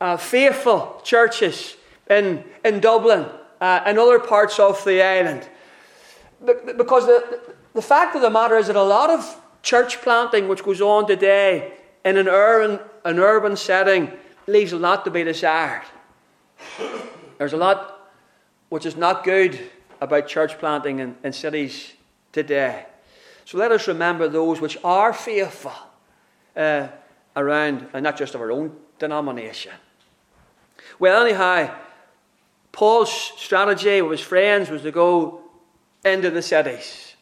uh, 0.00 0.16
faithful 0.16 1.00
churches 1.04 1.76
in, 2.12 2.44
in 2.64 2.80
Dublin 2.80 3.26
uh, 3.60 3.80
and 3.84 3.98
other 3.98 4.18
parts 4.18 4.58
of 4.58 4.82
the 4.84 5.02
island. 5.02 5.48
Because 6.76 7.06
the, 7.06 7.40
the 7.74 7.82
fact 7.82 8.16
of 8.16 8.22
the 8.22 8.30
matter 8.30 8.56
is 8.56 8.66
that 8.66 8.76
a 8.76 8.82
lot 8.82 9.10
of 9.10 9.40
church 9.62 10.00
planting 10.02 10.48
which 10.48 10.62
goes 10.62 10.80
on 10.80 11.06
today 11.06 11.72
in 12.04 12.16
an 12.16 12.28
urban, 12.28 12.80
an 13.04 13.18
urban 13.18 13.56
setting 13.56 14.10
leaves 14.46 14.72
a 14.72 14.78
lot 14.78 15.04
to 15.04 15.10
be 15.10 15.24
desired. 15.24 15.84
There's 17.38 17.52
a 17.52 17.56
lot 17.56 18.10
which 18.68 18.86
is 18.86 18.96
not 18.96 19.24
good 19.24 19.58
about 20.00 20.26
church 20.26 20.58
planting 20.58 20.98
in, 20.98 21.16
in 21.22 21.32
cities 21.32 21.92
today. 22.32 22.86
So 23.44 23.58
let 23.58 23.70
us 23.70 23.86
remember 23.86 24.28
those 24.28 24.60
which 24.60 24.78
are 24.82 25.12
faithful 25.12 25.72
uh, 26.56 26.88
around, 27.36 27.86
and 27.92 28.02
not 28.02 28.18
just 28.18 28.34
of 28.34 28.40
our 28.40 28.50
own 28.50 28.74
denomination. 28.98 29.72
Well, 30.98 31.24
anyhow, 31.24 31.74
Paul's 32.72 33.32
strategy 33.36 34.00
with 34.02 34.18
his 34.18 34.26
friends 34.26 34.70
was 34.70 34.82
to 34.82 34.90
go 34.90 35.42
into 36.04 36.30
the 36.30 36.42
cities. 36.42 37.14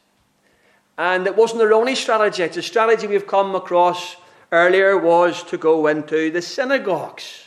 And 0.96 1.26
it 1.26 1.36
wasn't 1.36 1.60
their 1.60 1.72
only 1.72 1.94
strategy. 1.94 2.46
The 2.46 2.62
strategy 2.62 3.06
we've 3.06 3.26
come 3.26 3.54
across 3.54 4.16
earlier 4.52 4.96
was 4.96 5.42
to 5.44 5.58
go 5.58 5.86
into 5.86 6.30
the 6.30 6.42
synagogues. 6.42 7.46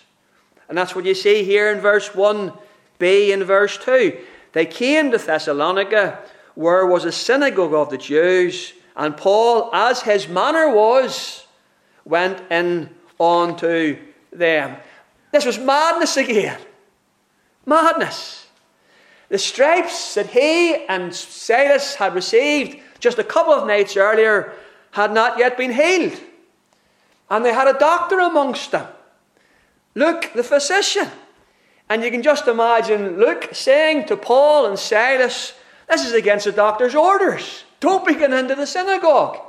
And 0.68 0.78
that's 0.78 0.96
what 0.96 1.06
you 1.06 1.14
see 1.14 1.44
here 1.44 1.72
in 1.72 1.80
verse 1.80 2.10
1b 2.10 3.34
and 3.34 3.44
verse 3.44 3.78
2. 3.78 4.18
They 4.54 4.66
came 4.66 5.12
to 5.12 5.18
Thessalonica, 5.18 6.20
where 6.56 6.86
was 6.86 7.06
a 7.06 7.12
synagogue 7.12 7.74
of 7.74 7.90
the 7.90 7.98
Jews, 7.98 8.74
and 8.96 9.18
Paul, 9.18 9.74
as 9.74 10.02
his 10.02 10.28
manner 10.28 10.70
was, 10.74 11.48
went 12.06 12.42
in 12.52 12.90
unto 13.20 13.98
them. 14.32 14.78
This 15.32 15.46
was 15.46 15.58
madness 15.58 16.18
again. 16.18 16.60
Madness. 17.66 18.48
The 19.30 19.38
stripes 19.38 20.14
that 20.16 20.28
he 20.28 20.86
and 20.86 21.14
Silas 21.14 21.96
had 21.96 22.14
received 22.14 22.80
just 23.00 23.20
a 23.20 23.24
couple 23.24 23.54
of 23.54 23.68
nights 23.68 23.98
earlier 23.98 24.54
had 24.92 25.12
not 25.12 25.38
yet 25.38 25.58
been 25.58 25.72
healed. 25.72 26.20
And 27.30 27.44
they 27.44 27.54
had 27.54 27.68
a 27.68 27.80
doctor 27.80 28.20
amongst 28.20 28.72
them, 28.72 28.88
Luke 29.96 30.32
the 30.36 30.44
physician. 30.44 31.10
And 31.90 32.04
you 32.04 32.12
can 32.12 32.22
just 32.22 32.48
imagine 32.48 33.18
Luke 33.18 33.50
saying 33.52 34.06
to 34.08 34.18
Paul 34.18 34.68
and 34.68 34.80
Silas, 34.80 35.54
This 35.90 36.06
is 36.06 36.14
against 36.14 36.46
the 36.46 36.52
doctor's 36.52 36.96
orders. 36.96 37.64
Don't 37.80 38.06
be 38.06 38.14
going 38.14 38.34
into 38.34 38.56
the 38.56 38.66
synagogue. 38.66 39.40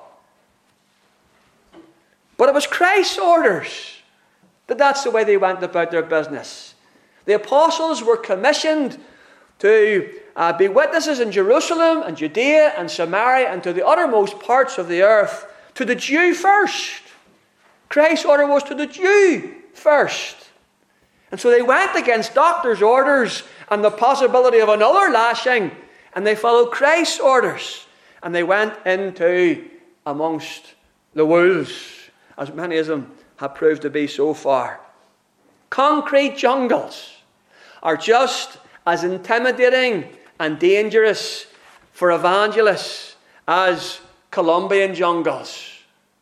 But 2.37 2.49
it 2.49 2.55
was 2.55 2.67
Christ's 2.67 3.19
orders 3.19 3.99
that 4.67 4.79
that's 4.79 5.05
the 5.05 5.11
way 5.11 5.25
they 5.25 5.37
went 5.37 5.63
about 5.63 5.91
their 5.91 6.03
business. 6.03 6.74
The 7.25 7.35
apostles 7.35 8.03
were 8.03 8.17
commissioned 8.17 8.99
to 9.61 10.11
uh, 10.37 10.53
be 10.53 10.69
witnesses 10.69 11.21
in 11.21 11.33
Jerusalem 11.33 12.03
and 12.05 12.17
Judea 12.17 12.75
and 12.77 12.91
Samaria 12.91 13.49
and 13.49 13.63
to 13.63 13.73
the 13.73 13.87
uttermost 13.87 14.41
parts 14.41 14.79
of 14.79 14.89
the 14.89 15.03
earth, 15.03 15.47
to 15.75 15.85
the 15.85 15.95
Jew 15.95 16.35
first. 16.35 17.03
Christ's 17.89 18.25
order 18.25 18.47
was 18.47 18.63
to 18.65 18.75
the 18.75 18.87
Jew 18.87 19.55
first. 19.73 20.37
And 21.31 21.41
so 21.41 21.51
they 21.51 21.63
went 21.63 21.97
against 21.97 22.35
doctors' 22.35 22.83
orders 22.83 23.43
and 23.69 23.85
the 23.85 23.91
possibility 23.91 24.59
of 24.59 24.69
another 24.69 25.11
lashing, 25.11 25.71
and 26.15 26.27
they 26.27 26.35
followed 26.35 26.71
Christ's 26.71 27.21
orders. 27.21 27.87
And 28.23 28.35
they 28.35 28.43
went 28.43 28.75
into 28.87 29.69
amongst 30.07 30.75
the 31.15 31.27
wolves, 31.27 32.11
as 32.37 32.53
many 32.53 32.79
of 32.79 32.87
them 32.87 33.13
have 33.37 33.55
proved 33.55 33.83
to 33.83 33.91
be 33.91 34.07
so 34.07 34.35
far. 34.35 34.81
Concrete 35.75 36.37
jungles 36.37 37.15
are 37.83 37.97
just 37.97 38.59
as 38.87 39.03
intimidating 39.03 40.09
and 40.39 40.57
dangerous 40.61 41.47
for 41.91 42.13
evangelists 42.13 43.17
as 43.49 44.01
Colombian 44.31 44.95
jungles 44.95 45.69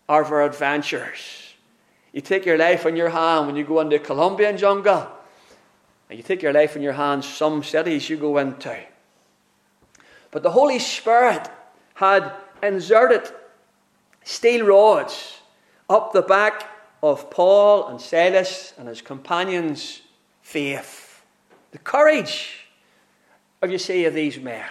are 0.08 0.24
for 0.24 0.42
adventurers. 0.42 1.52
You 2.14 2.22
take 2.22 2.46
your 2.46 2.56
life 2.56 2.86
in 2.86 2.96
your 2.96 3.10
hand 3.10 3.46
when 3.46 3.54
you 3.54 3.64
go 3.64 3.80
into 3.80 3.96
a 3.96 3.98
Colombian 3.98 4.56
jungle, 4.56 5.06
and 6.08 6.16
you 6.18 6.22
take 6.22 6.40
your 6.40 6.54
life 6.54 6.74
in 6.74 6.80
your 6.80 6.94
hands 6.94 7.28
some 7.28 7.62
cities 7.62 8.08
you 8.08 8.16
go 8.16 8.38
into. 8.38 8.74
But 10.30 10.42
the 10.42 10.52
Holy 10.52 10.78
Spirit 10.78 11.46
had 11.96 12.32
inserted 12.62 13.30
steel 14.24 14.64
rods 14.64 15.40
up 15.90 16.14
the 16.14 16.22
back 16.22 16.71
of 17.02 17.30
Paul 17.30 17.88
and 17.88 18.00
Silas 18.00 18.74
and 18.78 18.88
his 18.88 19.02
companions' 19.02 20.02
faith. 20.40 21.22
The 21.72 21.78
courage 21.78 22.66
of 23.60 23.70
you 23.70 23.78
see 23.78 24.04
of 24.04 24.14
these 24.14 24.38
men. 24.38 24.64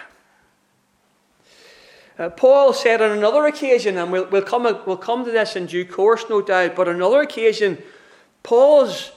Uh, 2.18 2.28
Paul 2.28 2.72
said 2.72 3.00
on 3.00 3.10
another 3.10 3.46
occasion, 3.46 3.96
and 3.96 4.12
we'll, 4.12 4.26
we'll, 4.26 4.42
come, 4.42 4.64
we'll 4.86 4.96
come 4.96 5.24
to 5.24 5.30
this 5.30 5.56
in 5.56 5.66
due 5.66 5.84
course, 5.84 6.24
no 6.28 6.42
doubt, 6.42 6.76
but 6.76 6.88
on 6.88 6.96
another 6.96 7.20
occasion, 7.20 7.82
Paul's 8.42 9.12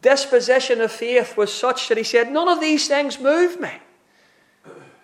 disposition 0.00 0.80
of 0.80 0.90
faith 0.90 1.36
was 1.36 1.52
such 1.52 1.88
that 1.88 1.98
he 1.98 2.04
said, 2.04 2.30
None 2.30 2.48
of 2.48 2.60
these 2.60 2.88
things 2.88 3.20
move 3.20 3.60
me. 3.60 3.70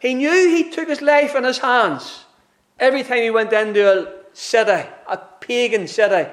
He 0.01 0.15
knew 0.15 0.31
he 0.31 0.71
took 0.71 0.89
his 0.89 1.03
life 1.03 1.35
in 1.35 1.45
his 1.45 1.59
hands 1.59 2.25
every 2.79 3.03
time 3.03 3.23
he 3.23 3.31
went 3.31 3.53
into 3.53 3.91
a 3.91 4.13
city, 4.33 4.89
a 5.09 5.17
pagan 5.41 5.87
city, 5.87 6.31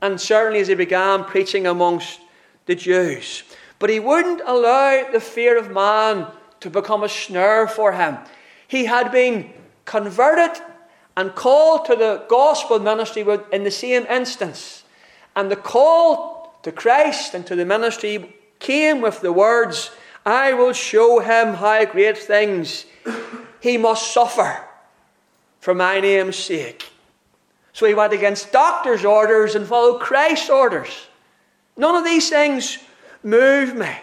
and 0.00 0.20
certainly 0.20 0.60
as 0.60 0.68
he 0.68 0.74
began 0.74 1.24
preaching 1.24 1.66
amongst 1.66 2.20
the 2.66 2.74
Jews. 2.74 3.42
But 3.78 3.90
he 3.90 4.00
wouldn't 4.00 4.42
allow 4.46 5.10
the 5.10 5.20
fear 5.20 5.58
of 5.58 5.70
man 5.70 6.26
to 6.60 6.70
become 6.70 7.02
a 7.02 7.08
snare 7.08 7.68
for 7.68 7.92
him. 7.92 8.18
He 8.66 8.84
had 8.84 9.10
been 9.12 9.50
converted 9.84 10.60
and 11.16 11.34
called 11.34 11.86
to 11.86 11.96
the 11.96 12.24
gospel 12.28 12.78
ministry 12.78 13.26
in 13.52 13.64
the 13.64 13.70
same 13.70 14.06
instance. 14.06 14.84
And 15.34 15.50
the 15.50 15.56
call 15.56 16.58
to 16.62 16.72
Christ 16.72 17.34
and 17.34 17.46
to 17.46 17.56
the 17.56 17.64
ministry 17.64 18.34
came 18.58 19.00
with 19.00 19.20
the 19.20 19.32
words, 19.32 19.90
I 20.26 20.52
will 20.52 20.72
show 20.72 21.20
him 21.20 21.54
how 21.54 21.84
great 21.86 22.18
things 22.18 22.86
he 23.60 23.78
must 23.78 24.12
suffer 24.12 24.64
for 25.60 25.74
my 25.74 26.00
name's 26.00 26.36
sake. 26.36 26.90
So 27.78 27.86
he 27.86 27.94
went 27.94 28.12
against 28.12 28.50
doctor's 28.50 29.04
orders 29.04 29.54
and 29.54 29.64
followed 29.64 30.00
Christ's 30.00 30.50
orders. 30.50 31.06
None 31.76 31.94
of 31.94 32.02
these 32.02 32.28
things 32.28 32.76
move 33.22 33.76
me. 33.76 33.94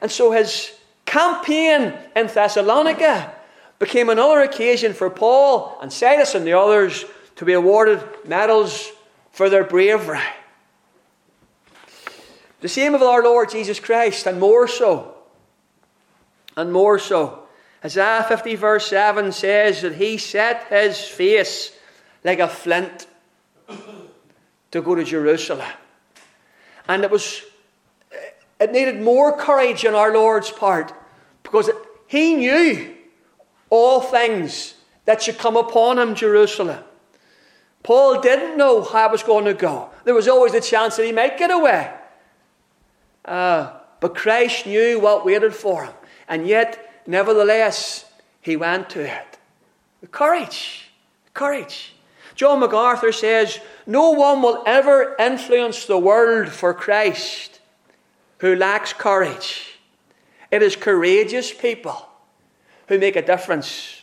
And 0.00 0.10
so 0.10 0.32
his 0.32 0.72
campaign 1.04 1.92
in 2.16 2.26
Thessalonica 2.28 3.34
became 3.78 4.08
another 4.08 4.40
occasion 4.40 4.94
for 4.94 5.10
Paul 5.10 5.76
and 5.82 5.92
Silas 5.92 6.34
and 6.34 6.46
the 6.46 6.54
others 6.54 7.04
to 7.34 7.44
be 7.44 7.52
awarded 7.52 8.02
medals 8.24 8.90
for 9.32 9.50
their 9.50 9.64
bravery. 9.64 10.18
The 12.62 12.70
same 12.70 12.94
of 12.94 13.02
our 13.02 13.22
Lord 13.22 13.50
Jesus 13.50 13.78
Christ, 13.78 14.26
and 14.26 14.40
more 14.40 14.66
so. 14.66 15.14
And 16.56 16.72
more 16.72 16.98
so. 16.98 17.42
Isaiah 17.84 18.24
50, 18.26 18.54
verse 18.54 18.86
7 18.86 19.30
says 19.32 19.82
that 19.82 19.96
he 19.96 20.16
set 20.16 20.68
his 20.68 20.98
face 20.98 21.75
like 22.26 22.40
a 22.40 22.48
flint 22.48 23.06
to 24.72 24.82
go 24.82 24.94
to 24.96 25.04
Jerusalem. 25.04 25.70
And 26.88 27.04
it 27.04 27.10
was 27.10 27.42
it 28.58 28.72
needed 28.72 29.00
more 29.00 29.36
courage 29.36 29.84
on 29.84 29.94
our 29.94 30.12
Lord's 30.12 30.50
part 30.50 30.92
because 31.42 31.70
he 32.06 32.34
knew 32.34 32.94
all 33.70 34.00
things 34.00 34.74
that 35.04 35.22
should 35.22 35.38
come 35.38 35.56
upon 35.56 35.98
him, 35.98 36.14
Jerusalem. 36.14 36.82
Paul 37.82 38.20
didn't 38.20 38.56
know 38.56 38.82
how 38.82 39.08
it 39.08 39.12
was 39.12 39.22
going 39.22 39.44
to 39.44 39.54
go. 39.54 39.90
There 40.04 40.14
was 40.14 40.26
always 40.26 40.54
a 40.54 40.60
chance 40.60 40.96
that 40.96 41.06
he 41.06 41.12
might 41.12 41.38
get 41.38 41.50
away. 41.50 41.92
Uh, 43.24 43.72
but 44.00 44.14
Christ 44.14 44.66
knew 44.66 44.98
what 44.98 45.24
waited 45.24 45.54
for 45.54 45.84
him. 45.84 45.94
And 46.28 46.48
yet, 46.48 47.02
nevertheless, 47.06 48.10
he 48.40 48.56
went 48.56 48.90
to 48.90 49.04
it. 49.04 49.38
Courage. 50.10 50.90
Courage. 51.34 51.95
John 52.36 52.60
MacArthur 52.60 53.12
says, 53.12 53.58
No 53.86 54.10
one 54.10 54.42
will 54.42 54.62
ever 54.66 55.16
influence 55.18 55.86
the 55.86 55.98
world 55.98 56.50
for 56.50 56.72
Christ 56.72 57.60
who 58.38 58.54
lacks 58.54 58.92
courage. 58.92 59.78
It 60.50 60.62
is 60.62 60.76
courageous 60.76 61.52
people 61.52 62.08
who 62.88 62.98
make 62.98 63.16
a 63.16 63.22
difference 63.22 64.02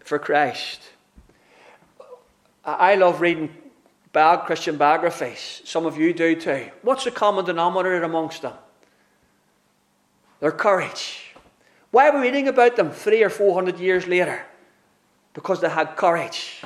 for 0.00 0.18
Christ. 0.18 0.82
I 2.64 2.94
love 2.94 3.20
reading 3.20 3.54
Christian 4.12 4.76
biographies. 4.76 5.62
Some 5.64 5.86
of 5.86 5.96
you 5.96 6.12
do 6.12 6.38
too. 6.38 6.70
What's 6.82 7.04
the 7.04 7.10
common 7.10 7.46
denominator 7.46 8.02
amongst 8.02 8.42
them? 8.42 8.52
Their 10.40 10.52
courage. 10.52 11.34
Why 11.90 12.08
are 12.08 12.14
we 12.14 12.20
reading 12.20 12.48
about 12.48 12.76
them 12.76 12.90
three 12.90 13.22
or 13.22 13.30
four 13.30 13.54
hundred 13.54 13.78
years 13.78 14.06
later? 14.06 14.44
Because 15.32 15.60
they 15.60 15.70
had 15.70 15.96
courage. 15.96 16.62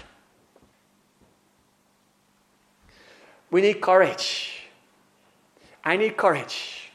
We 3.51 3.61
need 3.63 3.81
courage. 3.81 4.69
I 5.85 5.97
need 5.97 6.17
courage. 6.17 6.91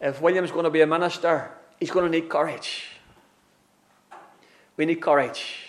If 0.00 0.20
William's 0.20 0.50
going 0.50 0.64
to 0.64 0.70
be 0.70 0.82
a 0.82 0.86
minister, 0.86 1.50
he's 1.80 1.90
going 1.90 2.04
to 2.04 2.10
need 2.10 2.28
courage. 2.28 2.84
We 4.76 4.86
need 4.86 5.00
courage 5.00 5.64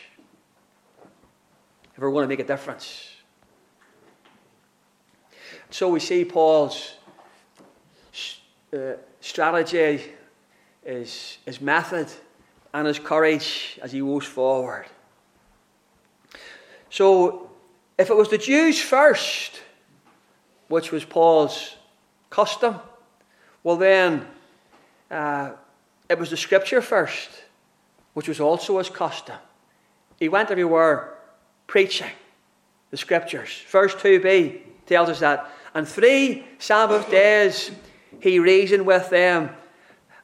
if 1.95 2.01
we're 2.01 2.11
going 2.11 2.23
to 2.23 2.27
make 2.27 2.39
a 2.39 2.43
difference. 2.43 3.09
So 5.69 5.89
we 5.89 5.99
see 5.99 6.25
Paul's 6.25 6.95
uh, 8.73 8.93
strategy, 9.21 10.01
his, 10.83 11.37
his 11.45 11.61
method, 11.61 12.07
and 12.73 12.87
his 12.87 12.99
courage 12.99 13.79
as 13.81 13.91
he 13.93 14.01
moves 14.01 14.25
forward. 14.25 14.85
So, 16.89 17.49
if 17.97 18.09
it 18.09 18.15
was 18.15 18.29
the 18.29 18.37
Jews 18.37 18.81
first, 18.81 19.61
which 20.67 20.91
was 20.91 21.05
Paul's 21.05 21.75
custom, 22.29 22.79
well, 23.63 23.77
then 23.77 24.27
uh, 25.09 25.51
it 26.09 26.19
was 26.19 26.29
the 26.29 26.37
Scripture 26.37 26.81
first, 26.81 27.29
which 28.13 28.27
was 28.27 28.39
also 28.39 28.77
his 28.77 28.89
custom. 28.89 29.37
He 30.19 30.29
went 30.29 30.51
everywhere 30.51 31.15
preaching 31.67 32.11
the 32.91 32.97
Scriptures. 32.97 33.63
Verse 33.69 33.93
2b 33.95 34.59
tells 34.85 35.09
us 35.09 35.19
that. 35.19 35.49
And 35.73 35.87
three 35.87 36.45
Sabbath 36.59 37.09
days 37.09 37.71
he 38.21 38.39
reasoned 38.39 38.85
with 38.85 39.09
them 39.09 39.49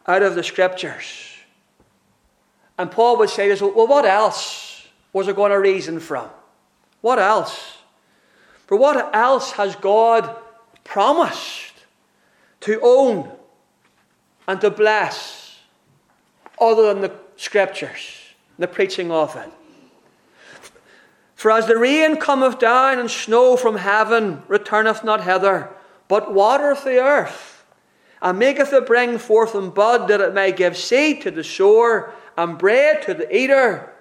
out 0.07 0.23
of 0.23 0.35
the 0.35 0.43
Scriptures. 0.43 1.35
And 2.77 2.89
Paul 2.89 3.17
would 3.17 3.29
say 3.29 3.49
this 3.49 3.61
well, 3.61 3.87
what 3.87 4.05
else 4.05 4.87
was 5.13 5.27
he 5.27 5.33
going 5.33 5.51
to 5.51 5.59
reason 5.59 5.99
from? 5.99 6.29
What 7.01 7.19
else? 7.19 7.77
For 8.71 8.77
what 8.77 9.13
else 9.13 9.51
has 9.51 9.75
God 9.75 10.33
promised 10.85 11.73
to 12.61 12.79
own 12.81 13.29
and 14.47 14.61
to 14.61 14.69
bless 14.69 15.59
other 16.57 16.93
than 16.93 17.01
the 17.01 17.11
Scriptures, 17.35 18.21
and 18.55 18.63
the 18.63 18.69
preaching 18.69 19.11
of 19.11 19.35
it? 19.35 19.51
For 21.35 21.51
as 21.51 21.67
the 21.67 21.77
rain 21.77 22.15
cometh 22.15 22.59
down 22.59 22.97
and 22.97 23.11
snow 23.11 23.57
from 23.57 23.75
heaven 23.75 24.41
returneth 24.47 25.03
not 25.03 25.25
hither, 25.25 25.69
but 26.07 26.33
watereth 26.33 26.85
the 26.85 27.03
earth, 27.03 27.65
and 28.21 28.39
maketh 28.39 28.71
it 28.71 28.85
bring 28.85 29.17
forth 29.17 29.53
and 29.53 29.73
bud, 29.73 30.07
that 30.07 30.21
it 30.21 30.33
may 30.33 30.53
give 30.53 30.77
seed 30.77 31.21
to 31.23 31.31
the 31.31 31.43
sower 31.43 32.13
and 32.37 32.57
bread 32.57 33.01
to 33.01 33.13
the 33.15 33.35
eater, 33.35 33.93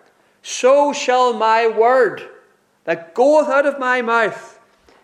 so 0.43 0.93
shall 0.93 1.33
my 1.33 1.67
word 1.67 2.23
that 2.85 3.17
goeth 3.17 3.49
out 3.49 3.67
of 3.67 3.81
my 3.81 4.01
mouth, 4.01 4.59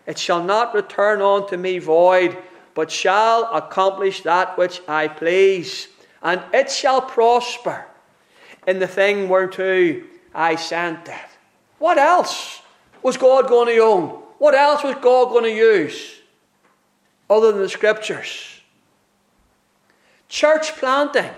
it 0.07 0.17
shall 0.17 0.43
not 0.43 0.73
return 0.73 1.21
unto 1.21 1.57
me 1.57 1.77
void, 1.77 2.37
but 2.73 2.89
shall 2.89 3.53
accomplish 3.53 4.21
that 4.21 4.57
which 4.57 4.81
I 4.87 5.09
please, 5.09 5.89
and 6.23 6.41
it 6.53 6.71
shall 6.71 7.01
prosper 7.01 7.85
in 8.65 8.79
the 8.79 8.87
thing 8.87 9.29
whereto 9.29 10.01
I 10.33 10.55
sent 10.55 11.07
it. 11.09 11.29
What 11.77 11.97
else 11.97 12.61
was 13.03 13.17
God 13.17 13.47
going 13.47 13.67
to 13.67 13.81
own? 13.81 14.09
What 14.39 14.55
else 14.55 14.83
was 14.83 14.95
God 14.95 15.29
going 15.29 15.43
to 15.43 15.51
use 15.51 16.21
other 17.29 17.51
than 17.51 17.61
the 17.61 17.69
scriptures? 17.69 18.61
Church 20.29 20.73
planting 20.75 21.31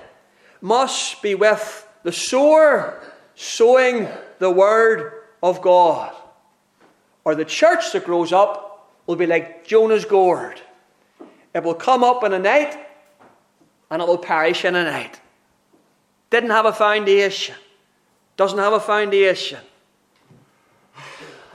must 0.61 1.21
be 1.21 1.35
with 1.35 1.87
the 2.03 2.11
sower 2.11 3.01
sowing 3.35 4.07
the 4.39 4.51
word 4.51 5.13
of 5.41 5.61
God. 5.61 6.13
Or 7.29 7.35
the 7.35 7.45
church 7.45 7.91
that 7.93 8.05
grows 8.05 8.33
up 8.33 8.89
will 9.05 9.15
be 9.15 9.27
like 9.27 9.67
Jonah's 9.67 10.03
gourd. 10.03 10.59
It 11.53 11.63
will 11.63 11.75
come 11.75 12.03
up 12.03 12.23
in 12.23 12.33
a 12.33 12.39
night 12.39 12.75
and 13.91 14.01
it 14.01 14.07
will 14.07 14.17
perish 14.17 14.65
in 14.65 14.75
a 14.75 14.83
night. 14.83 15.21
Didn't 16.31 16.49
have 16.49 16.65
a 16.65 16.73
foundation. 16.73 17.53
Doesn't 18.35 18.57
have 18.57 18.73
a 18.73 18.79
foundation 18.79 19.59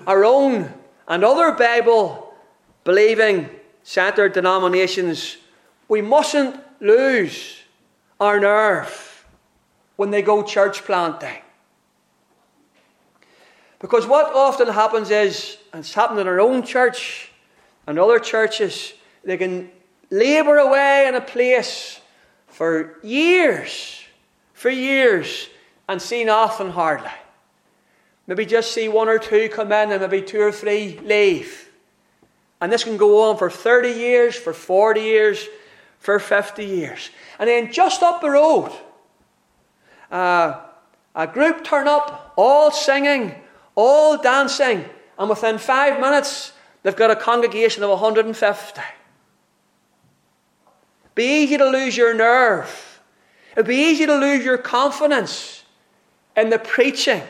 our 0.06 0.24
own 0.24 0.72
and 1.08 1.24
other 1.24 1.52
Bible 1.52 2.34
believing 2.84 3.48
centered 3.82 4.32
denominations, 4.32 5.36
we 5.88 6.00
mustn't 6.00 6.56
lose 6.80 7.62
our 8.20 8.38
nerve 8.40 9.26
when 9.96 10.10
they 10.10 10.22
go 10.22 10.42
church 10.42 10.84
planting. 10.84 11.43
Because 13.80 14.06
what 14.06 14.34
often 14.34 14.68
happens 14.68 15.10
is, 15.10 15.58
and 15.72 15.80
it's 15.80 15.94
happened 15.94 16.20
in 16.20 16.26
our 16.26 16.40
own 16.40 16.62
church 16.62 17.30
and 17.86 17.98
other 17.98 18.18
churches, 18.18 18.94
they 19.24 19.36
can 19.36 19.70
labour 20.10 20.58
away 20.58 21.06
in 21.08 21.14
a 21.14 21.20
place 21.20 22.00
for 22.46 22.98
years, 23.02 24.02
for 24.52 24.70
years, 24.70 25.48
and 25.88 26.00
see 26.00 26.24
nothing 26.24 26.70
hardly. 26.70 27.10
Maybe 28.26 28.46
just 28.46 28.72
see 28.72 28.88
one 28.88 29.08
or 29.08 29.18
two 29.18 29.48
come 29.48 29.70
in 29.72 29.92
and 29.92 30.00
maybe 30.00 30.22
two 30.22 30.40
or 30.40 30.52
three 30.52 30.98
leave. 31.00 31.68
And 32.60 32.72
this 32.72 32.84
can 32.84 32.96
go 32.96 33.28
on 33.28 33.36
for 33.36 33.50
30 33.50 33.90
years, 33.90 34.34
for 34.34 34.54
40 34.54 35.00
years, 35.00 35.46
for 35.98 36.18
50 36.18 36.64
years. 36.64 37.10
And 37.38 37.48
then 37.48 37.70
just 37.72 38.02
up 38.02 38.22
the 38.22 38.30
road, 38.30 38.72
uh, 40.10 40.60
a 41.14 41.26
group 41.26 41.64
turn 41.64 41.88
up, 41.88 42.32
all 42.36 42.70
singing, 42.70 43.34
all 43.74 44.16
dancing, 44.16 44.84
and 45.18 45.28
within 45.28 45.58
five 45.58 46.00
minutes, 46.00 46.52
they've 46.82 46.96
got 46.96 47.10
a 47.10 47.16
congregation 47.16 47.82
of 47.82 47.90
150. 47.90 48.80
Be 51.14 51.42
easy 51.42 51.56
to 51.56 51.68
lose 51.68 51.96
your 51.96 52.14
nerve. 52.14 53.00
It'd 53.52 53.66
be 53.66 53.76
easy 53.76 54.06
to 54.06 54.16
lose 54.16 54.44
your 54.44 54.58
confidence 54.58 55.62
in 56.36 56.50
the 56.50 56.58
preaching 56.58 57.22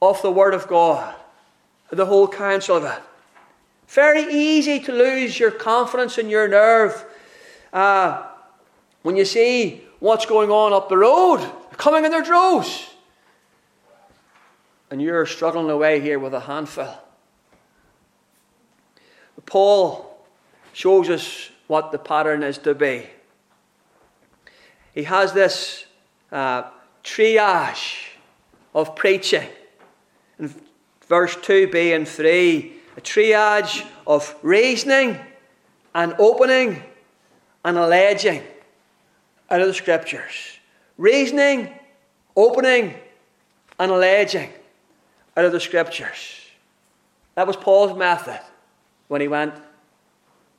of 0.00 0.20
the 0.22 0.30
Word 0.30 0.54
of 0.54 0.66
God, 0.66 1.14
the 1.90 2.06
whole 2.06 2.28
counsel 2.28 2.76
of 2.78 2.84
it. 2.84 3.02
Very 3.88 4.22
easy 4.32 4.80
to 4.80 4.92
lose 4.92 5.38
your 5.38 5.50
confidence 5.50 6.18
and 6.18 6.30
your 6.30 6.48
nerve 6.48 7.04
uh, 7.72 8.26
when 9.02 9.16
you 9.16 9.24
see 9.24 9.84
what's 10.00 10.26
going 10.26 10.50
on 10.50 10.72
up 10.72 10.88
the 10.88 10.96
road, 10.96 11.48
coming 11.76 12.04
in 12.04 12.10
their 12.10 12.22
droves. 12.22 12.88
And 14.90 15.02
you're 15.02 15.26
struggling 15.26 15.70
away 15.70 16.00
here 16.00 16.18
with 16.18 16.34
a 16.34 16.40
handful. 16.40 16.94
Paul 19.46 20.18
shows 20.72 21.08
us 21.08 21.50
what 21.66 21.92
the 21.92 21.98
pattern 21.98 22.42
is 22.42 22.58
to 22.58 22.74
be. 22.74 23.06
He 24.94 25.04
has 25.04 25.32
this 25.32 25.86
uh, 26.32 26.64
triage 27.04 28.08
of 28.74 28.96
preaching 28.96 29.48
in 30.38 30.54
verse 31.06 31.36
2b 31.36 31.94
and 31.94 32.06
3, 32.06 32.72
a 32.96 33.00
triage 33.00 33.86
of 34.06 34.34
reasoning 34.42 35.18
and 35.94 36.14
opening 36.18 36.82
and 37.64 37.78
alleging 37.78 38.42
out 39.50 39.60
of 39.60 39.68
the 39.68 39.74
scriptures. 39.74 40.58
Reasoning, 40.98 41.72
opening, 42.36 42.94
and 43.78 43.90
alleging 43.90 44.50
out 45.36 45.44
of 45.44 45.52
the 45.52 45.60
scriptures. 45.60 46.40
That 47.34 47.46
was 47.46 47.56
Paul's 47.56 47.96
method 47.96 48.40
when 49.08 49.20
he 49.20 49.28
went 49.28 49.54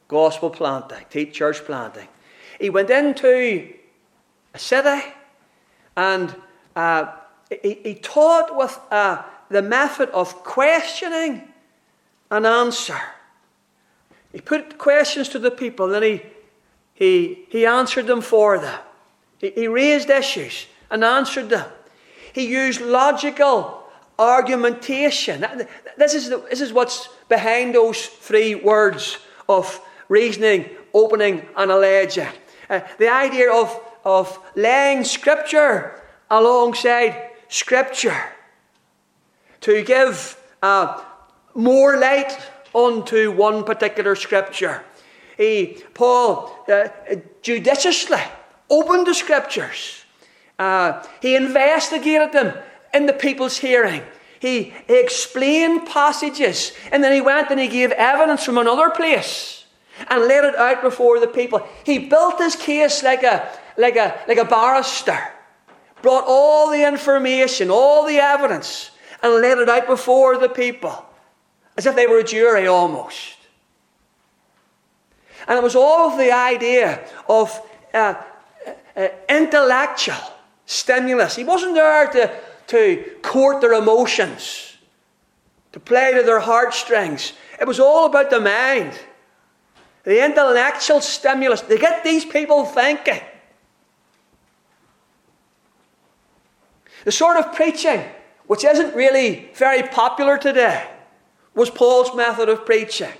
gospel 0.08 0.50
planting, 0.50 1.06
teach 1.10 1.34
church 1.34 1.63
planting. 1.66 2.08
He 2.60 2.70
went 2.70 2.90
into 2.90 3.74
a 4.54 4.60
city 4.60 5.04
and 5.96 6.36
uh, 6.76 7.12
he, 7.50 7.80
he, 7.84 7.96
taught 7.96 8.56
with 8.56 8.80
a 8.92 9.26
the 9.50 9.62
method 9.62 10.10
of 10.10 10.44
questioning 10.44 11.48
and 12.30 12.46
answer. 12.46 13.00
He 14.32 14.42
put 14.42 14.78
questions 14.78 15.30
to 15.30 15.40
the 15.40 15.52
people, 15.52 15.94
and 15.94 16.04
he, 16.04 16.22
he, 16.94 17.46
he 17.50 17.66
answered 17.66 18.08
them 18.08 18.22
for 18.22 18.60
them. 18.60 18.80
He, 19.40 19.52
he 19.52 19.68
raised 19.68 20.10
issues 20.10 20.68
and 20.92 21.04
answered 21.04 21.50
them. 21.50 21.70
He 22.34 22.48
used 22.48 22.82
logical 22.82 23.87
argumentation. 24.20 25.46
This 25.98 26.14
is, 26.14 26.30
the, 26.30 26.38
this 26.50 26.62
is 26.62 26.74
what's 26.74 27.10
behind 27.30 27.76
those 27.76 28.06
three 28.06 28.56
words 28.56 29.18
of 29.48 29.82
reasoning, 30.10 30.70
opening, 30.94 31.46
and 31.56 31.72
alleging. 31.72 32.28
Uh, 32.70 32.82
the 32.98 33.10
idea 33.10 33.52
of, 33.52 33.80
of 34.04 34.40
laying 34.56 35.04
Scripture 35.04 36.02
alongside 36.30 37.32
Scripture 37.48 38.18
to 39.62 39.84
give 39.84 40.40
uh, 40.62 41.02
more 41.56 41.98
light 41.98 42.38
onto 42.74 43.32
one 43.32 43.64
particular 43.64 44.16
Scripture. 44.16 44.84
He, 45.38 45.84
Paul 45.94 46.66
uh, 46.68 46.88
judiciously 47.42 48.22
opened 48.70 49.08
the 49.08 49.14
Scriptures. 49.14 50.04
Uh, 50.60 51.04
he 51.22 51.36
investigated 51.36 52.32
them 52.32 52.54
in 52.93 53.06
the 53.06 53.13
people's 53.13 53.58
hearing. 53.58 54.02
He, 54.39 54.73
explained 54.88 55.88
passages 55.88 56.71
and 56.91 57.04
then 57.04 57.12
he 57.12 57.21
went 57.21 57.50
and 57.50 57.60
he 57.60 57.67
gave 57.67 57.91
evidence 57.91 58.43
from 58.43 58.58
another 58.58 58.89
place 58.89 59.65
and 60.10 60.28
laid 60.28 60.43
it 60.43 60.56
out 60.56 60.82
before 60.82 61.19
the 61.19 61.28
people. 61.28 61.65
He 61.84 62.00
built 62.00 62.38
his 62.38 62.56
case 62.56 63.04
like 63.04 63.23
a, 63.23 63.50
like 63.78 63.95
a, 63.95 64.19
like 64.28 64.38
a 64.38 64.45
barrister, 64.45 65.19
brought 66.02 66.26
all 66.28 66.69
the 66.69 66.88
information, 66.88 67.71
all 67.71 68.06
the 68.06 68.17
evidence, 68.17 68.91
and 69.23 69.41
laid 69.41 69.58
it 69.58 69.69
out 69.69 69.88
before 69.88 70.38
the 70.38 70.50
people 70.50 71.04
as 71.78 71.86
if 71.86 71.95
they 71.95 72.08
were 72.08 72.19
a 72.19 72.23
jury 72.23 72.67
almost. 72.67 73.36
And 75.47 75.58
it 75.58 75.63
was 75.63 75.76
all 75.76 76.12
of 76.12 76.17
the 76.17 76.32
idea 76.32 77.08
of 77.30 77.62
uh, 77.93 78.15
uh, 78.95 79.08
intellectual 79.30 80.15
stimulus. 80.65 81.36
He 81.36 81.43
wasn't 81.43 81.76
there 81.76 82.08
to, 82.08 82.39
to 82.68 83.04
court 83.22 83.62
their 83.62 83.74
emotions, 83.74 84.78
to 85.72 85.80
play 85.80 86.14
to 86.14 86.24
their 86.24 86.40
heartstrings. 86.40 87.34
It 87.60 87.68
was 87.68 87.80
all 87.80 88.06
about 88.06 88.30
the 88.30 88.40
mind, 88.40 88.98
the 90.04 90.24
intellectual 90.24 91.02
stimulus 91.02 91.62
to 91.62 91.78
get 91.78 92.04
these 92.04 92.26
people 92.26 92.66
thinking. 92.66 93.22
The 97.04 97.12
sort 97.12 97.38
of 97.38 97.54
preaching 97.54 98.04
which 98.48 98.64
isn't 98.64 98.96
really 98.96 99.50
very 99.56 99.84
popular 99.84 100.38
today 100.38 100.90
was 101.54 101.70
Paul's 101.70 102.16
method 102.16 102.50
of 102.50 102.66
preaching. 102.66 103.12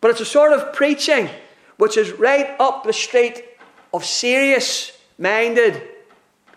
But 0.00 0.10
it's 0.10 0.20
a 0.20 0.26
sort 0.26 0.52
of 0.52 0.74
preaching 0.74 1.30
which 1.76 1.96
is 1.96 2.12
right 2.12 2.54
up 2.60 2.84
the 2.84 2.92
street 2.92 3.42
of 3.92 4.04
serious 4.04 4.92
minded 5.18 5.82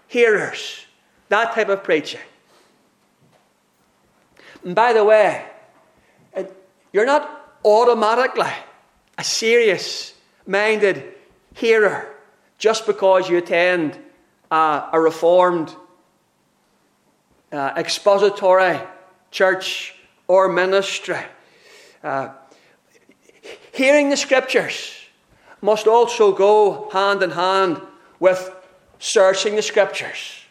hearers. 0.07 0.85
That 1.29 1.53
type 1.53 1.69
of 1.69 1.83
preaching. 1.83 2.21
And 4.63 4.73
by 4.75 4.93
the 4.93 5.03
way, 5.03 5.45
you're 6.93 7.05
not 7.05 7.55
automatically 7.63 8.51
a 9.17 9.23
serious 9.23 10.13
minded 10.45 11.13
hearer 11.53 12.15
just 12.57 12.85
because 12.85 13.29
you 13.29 13.37
attend 13.37 13.99
uh, 14.49 14.89
a 14.91 14.99
reformed 14.99 15.75
uh, 17.51 17.73
expository 17.77 18.79
church 19.31 19.95
or 20.27 20.49
ministry. 20.49 21.19
Uh, 22.03 22.29
hearing 23.71 24.09
the 24.09 24.17
scriptures 24.17 24.93
must 25.61 25.87
also 25.87 26.31
go 26.31 26.89
hand 26.91 27.23
in 27.23 27.31
hand 27.31 27.81
with 28.19 28.51
searching 28.99 29.55
the 29.55 29.62
scriptures. 29.62 30.41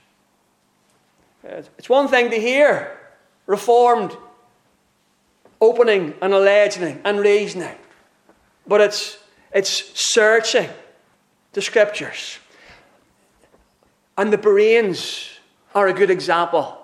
It's 1.44 1.88
one 1.88 2.08
thing 2.08 2.30
to 2.30 2.36
hear 2.36 2.98
reformed 3.46 4.16
opening 5.60 6.14
and 6.20 6.34
alleging 6.34 7.00
and 7.04 7.20
reasoning, 7.20 7.76
but 8.66 8.80
it's, 8.80 9.18
it's 9.52 9.70
searching 9.98 10.68
the 11.52 11.62
scriptures. 11.62 12.38
And 14.18 14.32
the 14.32 14.38
Bereans 14.38 15.30
are 15.74 15.86
a 15.88 15.92
good 15.92 16.10
example 16.10 16.78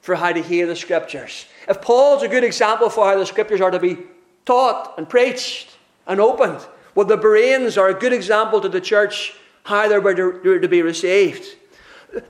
for 0.00 0.14
how 0.14 0.32
to 0.32 0.42
hear 0.42 0.66
the 0.66 0.76
scriptures. 0.76 1.46
If 1.68 1.80
Paul's 1.80 2.22
a 2.22 2.28
good 2.28 2.44
example 2.44 2.90
for 2.90 3.04
how 3.04 3.18
the 3.18 3.26
scriptures 3.26 3.60
are 3.60 3.70
to 3.70 3.78
be 3.78 3.98
taught 4.44 4.94
and 4.98 5.08
preached 5.08 5.76
and 6.06 6.20
opened, 6.20 6.60
well, 6.94 7.06
the 7.06 7.16
Bereans 7.16 7.78
are 7.78 7.88
a 7.88 7.94
good 7.94 8.12
example 8.12 8.60
to 8.60 8.68
the 8.68 8.80
church 8.80 9.34
how 9.64 9.88
they're 9.88 10.00
to 10.60 10.68
be 10.68 10.82
received. 10.82 11.46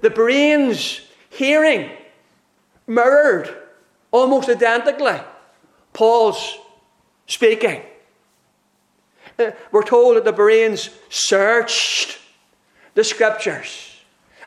The 0.01 0.11
Bereans 0.11 1.01
hearing 1.31 1.91
mirrored 2.87 3.55
almost 4.11 4.49
identically 4.49 5.21
Paul's 5.93 6.59
speaking. 7.27 7.83
Uh, 9.39 9.53
we're 9.73 9.83
told 9.83 10.17
that 10.17 10.25
the 10.25 10.33
Bereans 10.33 10.91
searched 11.09 12.19
the 12.95 13.05
scriptures. 13.05 13.97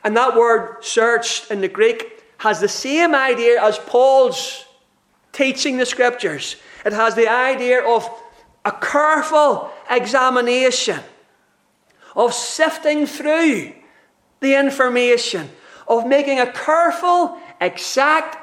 And 0.04 0.16
that 0.16 0.36
word 0.36 0.84
searched 0.84 1.50
in 1.50 1.60
the 1.60 1.68
Greek 1.68 2.22
has 2.38 2.60
the 2.60 2.68
same 2.68 3.14
idea 3.14 3.62
as 3.62 3.78
Paul's 3.78 4.66
teaching 5.32 5.78
the 5.78 5.86
scriptures. 5.86 6.56
It 6.84 6.92
has 6.92 7.14
the 7.14 7.28
idea 7.28 7.82
of 7.82 8.08
a 8.64 8.72
careful 8.72 9.70
examination, 9.90 11.00
of 12.14 12.32
sifting 12.32 13.06
through 13.06 13.72
the 14.40 14.54
information, 14.54 15.50
of 15.88 16.06
making 16.06 16.38
a 16.40 16.50
careful, 16.52 17.38
exact 17.60 18.38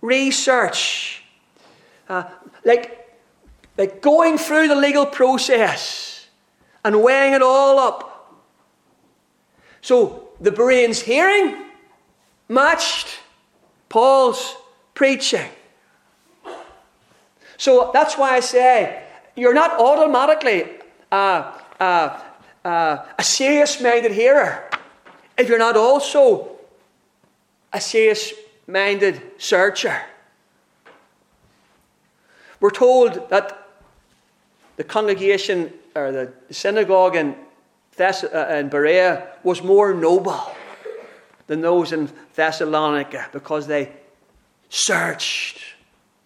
research. 0.00 1.22
Uh, 2.08 2.24
like, 2.64 3.16
like 3.76 4.00
going 4.00 4.38
through 4.38 4.68
the 4.68 4.76
legal 4.76 5.06
process 5.06 6.26
and 6.84 7.02
weighing 7.02 7.34
it 7.34 7.42
all 7.42 7.78
up. 7.78 8.36
So 9.80 10.28
the 10.40 10.52
Bereans' 10.52 11.00
hearing 11.00 11.64
matched 12.48 13.18
Paul's 13.88 14.56
preaching. 14.94 15.48
So 17.56 17.90
that's 17.92 18.16
why 18.18 18.36
I 18.36 18.40
say 18.40 19.02
you're 19.34 19.54
not 19.54 19.80
automatically 19.80 20.64
uh, 21.10 21.52
uh, 21.80 22.20
uh, 22.66 23.06
a 23.16 23.22
serious 23.22 23.80
minded 23.80 24.10
hearer 24.10 24.68
if 25.38 25.48
you're 25.48 25.58
not 25.58 25.76
also 25.76 26.50
a 27.72 27.80
serious 27.80 28.32
minded 28.66 29.22
searcher. 29.38 30.02
We're 32.58 32.70
told 32.70 33.30
that 33.30 33.68
the 34.76 34.82
congregation 34.82 35.72
or 35.94 36.10
the 36.10 36.32
synagogue 36.50 37.14
in, 37.14 37.36
Thess- 37.92 38.24
uh, 38.24 38.58
in 38.58 38.68
Berea 38.68 39.28
was 39.44 39.62
more 39.62 39.94
noble 39.94 40.40
than 41.46 41.60
those 41.60 41.92
in 41.92 42.10
Thessalonica 42.34 43.28
because 43.32 43.68
they 43.68 43.92
searched 44.70 45.60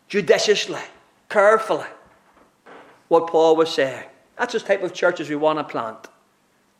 judiciously, 0.09 0.81
carefully 1.29 1.91
what 3.09 3.27
Paul 3.27 3.57
was 3.57 3.75
saying. 3.75 4.05
That's 4.39 4.55
the 4.55 4.61
type 4.61 4.83
of 4.83 4.95
churches 4.95 5.29
we 5.29 5.37
want 5.37 5.59
to 5.59 5.65
plant. 5.65 6.09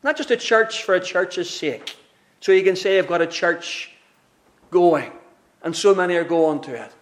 Not 0.03 0.17
just 0.17 0.31
a 0.31 0.37
church 0.37 0.83
for 0.83 0.95
a 0.95 1.01
church's 1.01 1.51
sake. 1.51 1.97
So 2.41 2.53
you 2.53 2.63
can 2.63 2.77
say, 2.77 2.99
I've 2.99 3.07
got 3.07 3.21
a 3.21 3.27
church 3.27 3.93
going, 4.71 5.13
and 5.63 5.77
so 5.77 5.95
many 5.95 6.15
are 6.15 6.25
going 6.25 6.61
to 6.63 6.75
it. 6.75 6.93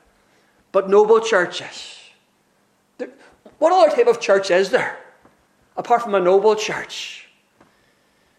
But 0.72 0.90
noble 0.90 1.20
churches. 1.20 1.96
What 3.58 3.72
other 3.72 3.94
type 3.94 4.06
of 4.06 4.20
church 4.20 4.50
is 4.50 4.70
there 4.70 4.98
apart 5.76 6.02
from 6.02 6.14
a 6.14 6.20
noble 6.20 6.54
church? 6.54 7.28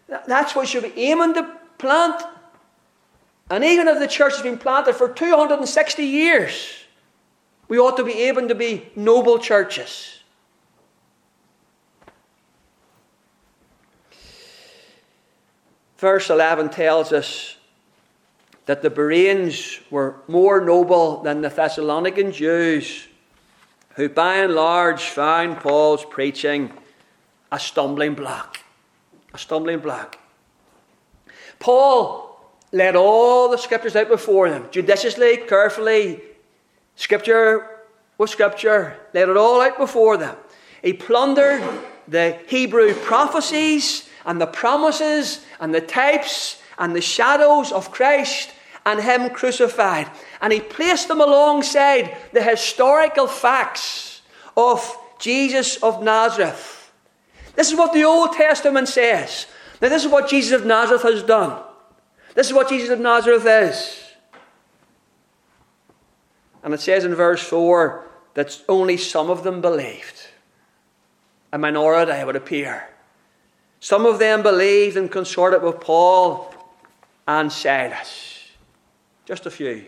That's 0.08 0.54
what 0.54 0.62
you 0.62 0.80
should 0.80 0.94
be 0.94 1.00
aiming 1.00 1.34
to 1.34 1.58
plant 1.78 2.22
and 3.50 3.64
even 3.64 3.88
if 3.88 3.98
the 3.98 4.06
church 4.06 4.34
has 4.34 4.42
been 4.42 4.56
planted 4.56 4.94
for 4.94 5.08
260 5.08 6.04
years, 6.04 6.84
we 7.68 7.78
ought 7.78 7.96
to 7.96 8.04
be 8.04 8.12
able 8.22 8.46
to 8.46 8.54
be 8.54 8.88
noble 8.94 9.40
churches. 9.40 10.19
Verse 16.00 16.30
11 16.30 16.70
tells 16.70 17.12
us 17.12 17.56
that 18.64 18.80
the 18.80 18.88
Bereans 18.88 19.80
were 19.90 20.16
more 20.28 20.64
noble 20.64 21.22
than 21.22 21.42
the 21.42 21.50
Thessalonican 21.50 22.32
Jews, 22.32 23.06
who 23.96 24.08
by 24.08 24.36
and 24.36 24.54
large 24.54 25.02
found 25.02 25.58
Paul's 25.58 26.06
preaching 26.06 26.72
a 27.52 27.60
stumbling 27.60 28.14
block. 28.14 28.60
A 29.34 29.38
stumbling 29.38 29.80
block. 29.80 30.18
Paul 31.58 32.50
laid 32.72 32.96
all 32.96 33.50
the 33.50 33.58
scriptures 33.58 33.94
out 33.94 34.08
before 34.08 34.48
them, 34.48 34.68
judiciously, 34.70 35.36
carefully, 35.36 36.22
scripture 36.96 37.82
with 38.16 38.30
scripture, 38.30 38.96
laid 39.12 39.28
it 39.28 39.36
all 39.36 39.60
out 39.60 39.76
before 39.76 40.16
them. 40.16 40.38
He 40.80 40.94
plundered 40.94 41.62
the 42.08 42.38
Hebrew 42.46 42.94
prophecies 42.94 44.06
and 44.24 44.40
the 44.40 44.46
promises 44.46 45.44
and 45.60 45.74
the 45.74 45.80
types 45.80 46.60
and 46.78 46.94
the 46.94 47.00
shadows 47.00 47.72
of 47.72 47.90
Christ 47.90 48.52
and 48.86 49.00
Him 49.00 49.30
crucified. 49.30 50.10
And 50.40 50.52
He 50.52 50.60
placed 50.60 51.08
them 51.08 51.20
alongside 51.20 52.16
the 52.32 52.42
historical 52.42 53.26
facts 53.26 54.22
of 54.56 54.96
Jesus 55.18 55.76
of 55.82 56.02
Nazareth. 56.02 56.92
This 57.54 57.70
is 57.70 57.78
what 57.78 57.92
the 57.92 58.04
Old 58.04 58.32
Testament 58.32 58.88
says. 58.88 59.46
Now, 59.80 59.88
this 59.88 60.04
is 60.04 60.10
what 60.10 60.28
Jesus 60.28 60.60
of 60.60 60.66
Nazareth 60.66 61.02
has 61.02 61.22
done. 61.22 61.62
This 62.34 62.46
is 62.46 62.52
what 62.52 62.68
Jesus 62.68 62.90
of 62.90 63.00
Nazareth 63.00 63.46
is. 63.46 64.02
And 66.62 66.74
it 66.74 66.80
says 66.80 67.04
in 67.04 67.14
verse 67.14 67.42
4 67.42 68.06
that 68.34 68.62
only 68.68 68.96
some 68.96 69.30
of 69.30 69.42
them 69.42 69.60
believed. 69.60 70.28
A 71.52 71.58
minority, 71.58 72.12
it 72.12 72.26
would 72.26 72.36
appear. 72.36 72.88
Some 73.80 74.04
of 74.04 74.18
them 74.18 74.42
believed 74.42 74.96
and 74.96 75.10
consorted 75.10 75.62
with 75.62 75.80
Paul 75.80 76.54
and 77.26 77.50
Silas. 77.50 78.50
Just 79.24 79.46
a 79.46 79.50
few. 79.50 79.86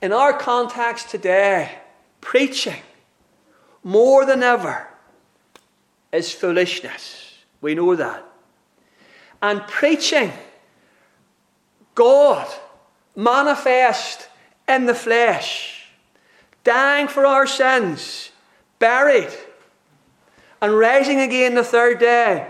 In 0.00 0.12
our 0.12 0.32
context 0.32 1.10
today, 1.10 1.70
preaching 2.20 2.82
more 3.82 4.24
than 4.24 4.42
ever 4.42 4.88
is 6.12 6.32
foolishness. 6.32 7.34
We 7.60 7.74
know 7.74 7.96
that. 7.96 8.24
And 9.42 9.66
preaching 9.66 10.32
God 11.94 12.46
manifest 13.16 14.28
in 14.68 14.86
the 14.86 14.94
flesh, 14.94 15.86
dying 16.62 17.08
for 17.08 17.24
our 17.24 17.46
sins, 17.46 18.30
buried, 18.78 19.32
and 20.60 20.76
rising 20.76 21.20
again 21.20 21.54
the 21.54 21.64
third 21.64 21.98
day 21.98 22.46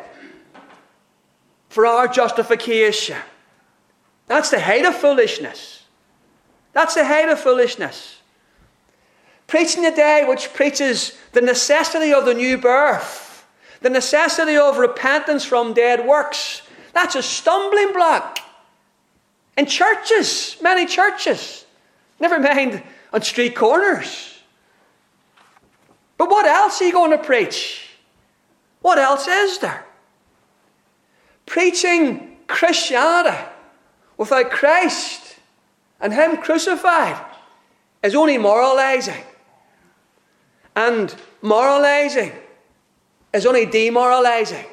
for 1.68 1.86
our 1.86 2.08
justification. 2.08 3.18
That's 4.26 4.50
the 4.50 4.60
height 4.60 4.84
of 4.84 4.94
foolishness. 4.94 5.84
That's 6.72 6.94
the 6.94 7.04
height 7.04 7.28
of 7.28 7.38
foolishness. 7.38 8.20
Preaching 9.46 9.82
the 9.82 9.90
day 9.90 10.24
which 10.26 10.52
preaches 10.52 11.16
the 11.32 11.40
necessity 11.40 12.12
of 12.12 12.24
the 12.24 12.34
new 12.34 12.58
birth, 12.58 13.46
the 13.80 13.90
necessity 13.90 14.56
of 14.56 14.78
repentance 14.78 15.44
from 15.44 15.74
dead 15.74 16.06
works, 16.06 16.62
that's 16.92 17.14
a 17.14 17.22
stumbling 17.22 17.92
block. 17.92 18.38
In 19.56 19.66
churches, 19.66 20.56
many 20.60 20.86
churches, 20.86 21.64
never 22.18 22.38
mind 22.38 22.82
on 23.12 23.22
street 23.22 23.54
corners. 23.54 24.38
But 26.18 26.30
what 26.30 26.46
else 26.46 26.80
are 26.80 26.84
you 26.84 26.92
going 26.92 27.10
to 27.10 27.18
preach? 27.18 27.85
What 28.86 28.98
else 28.98 29.26
is 29.26 29.58
there? 29.58 29.84
Preaching 31.44 32.36
Christianity 32.46 33.36
without 34.16 34.52
Christ 34.52 35.40
and 36.00 36.12
Him 36.14 36.36
crucified 36.36 37.20
is 38.04 38.14
only 38.14 38.38
moralizing. 38.38 39.24
And 40.76 41.12
moralizing 41.42 42.30
is 43.34 43.44
only 43.44 43.66
demoralizing 43.66 44.66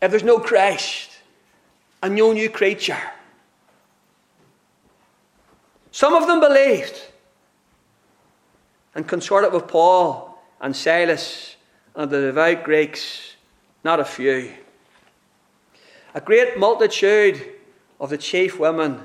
if 0.00 0.12
there's 0.12 0.22
no 0.22 0.38
Christ 0.38 1.10
and 2.04 2.14
no 2.14 2.32
new 2.32 2.48
creature. 2.48 3.02
Some 5.90 6.14
of 6.14 6.28
them 6.28 6.38
believed 6.38 7.02
and 8.94 9.08
consorted 9.08 9.52
with 9.52 9.66
Paul 9.66 10.40
and 10.60 10.76
Silas 10.76 11.56
and 11.94 12.10
the 12.10 12.20
devout 12.20 12.64
Greeks, 12.64 13.36
not 13.84 14.00
a 14.00 14.04
few. 14.04 14.52
A 16.14 16.20
great 16.20 16.58
multitude 16.58 17.42
of 18.00 18.10
the 18.10 18.18
chief 18.18 18.58
women, 18.58 19.00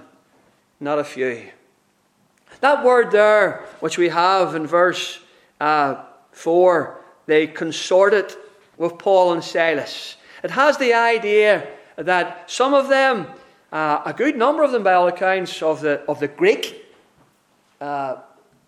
not 0.80 1.00
a 1.00 1.04
few. 1.04 1.50
That 2.62 2.84
word 2.84 3.12
there, 3.12 3.66
which 3.80 3.98
we 3.98 4.10
have 4.10 4.56
in 4.56 4.66
verse 4.66 5.20
uh, 5.60 6.04
4, 6.32 7.00
they 7.26 7.48
consorted 7.48 8.34
with 8.78 8.98
Paul 8.98 9.34
and 9.34 9.44
Silas. 9.44 10.16
It 10.44 10.52
has 10.52 10.78
the 10.78 10.94
idea 10.94 11.68
that 11.98 12.50
some 12.50 12.74
of 12.74 12.90
them, 12.90 13.28
uh, 13.72 14.02
a 14.06 14.14
good 14.14 14.38
number 14.38 14.64
of 14.64 14.72
them 14.72 14.84
by 14.84 14.94
all 14.94 15.08
accounts, 15.08 15.62
of 15.62 15.82
the, 15.82 16.02
of 16.08 16.20
the 16.20 16.28
Greek, 16.28 16.86
uh, 17.82 18.18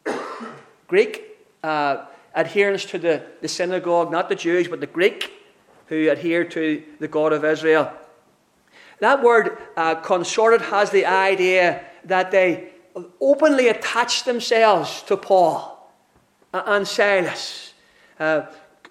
Greek 0.88 1.38
uh, 1.64 2.06
adherence 2.36 2.86
to 2.86 2.98
the, 2.98 3.24
the 3.42 3.48
synagogue, 3.48 4.12
not 4.12 4.30
the 4.30 4.36
Jews, 4.36 4.68
but 4.68 4.80
the 4.80 4.88
Greek 4.88 5.32
who 5.88 6.10
adhere 6.10 6.44
to 6.46 6.84
the 7.00 7.08
God 7.08 7.34
of 7.34 7.44
Israel. 7.44 7.92
That 9.00 9.24
word 9.24 9.58
uh, 9.76 9.96
consorted 9.96 10.62
has 10.62 10.92
the 10.92 11.06
idea 11.06 11.84
that 12.06 12.32
they 12.32 12.70
openly 13.20 13.68
attached 13.70 14.26
themselves 14.26 15.02
to 15.04 15.18
Paul 15.18 15.92
and 16.54 16.88
Silas. 16.88 17.74
Uh, 18.20 18.46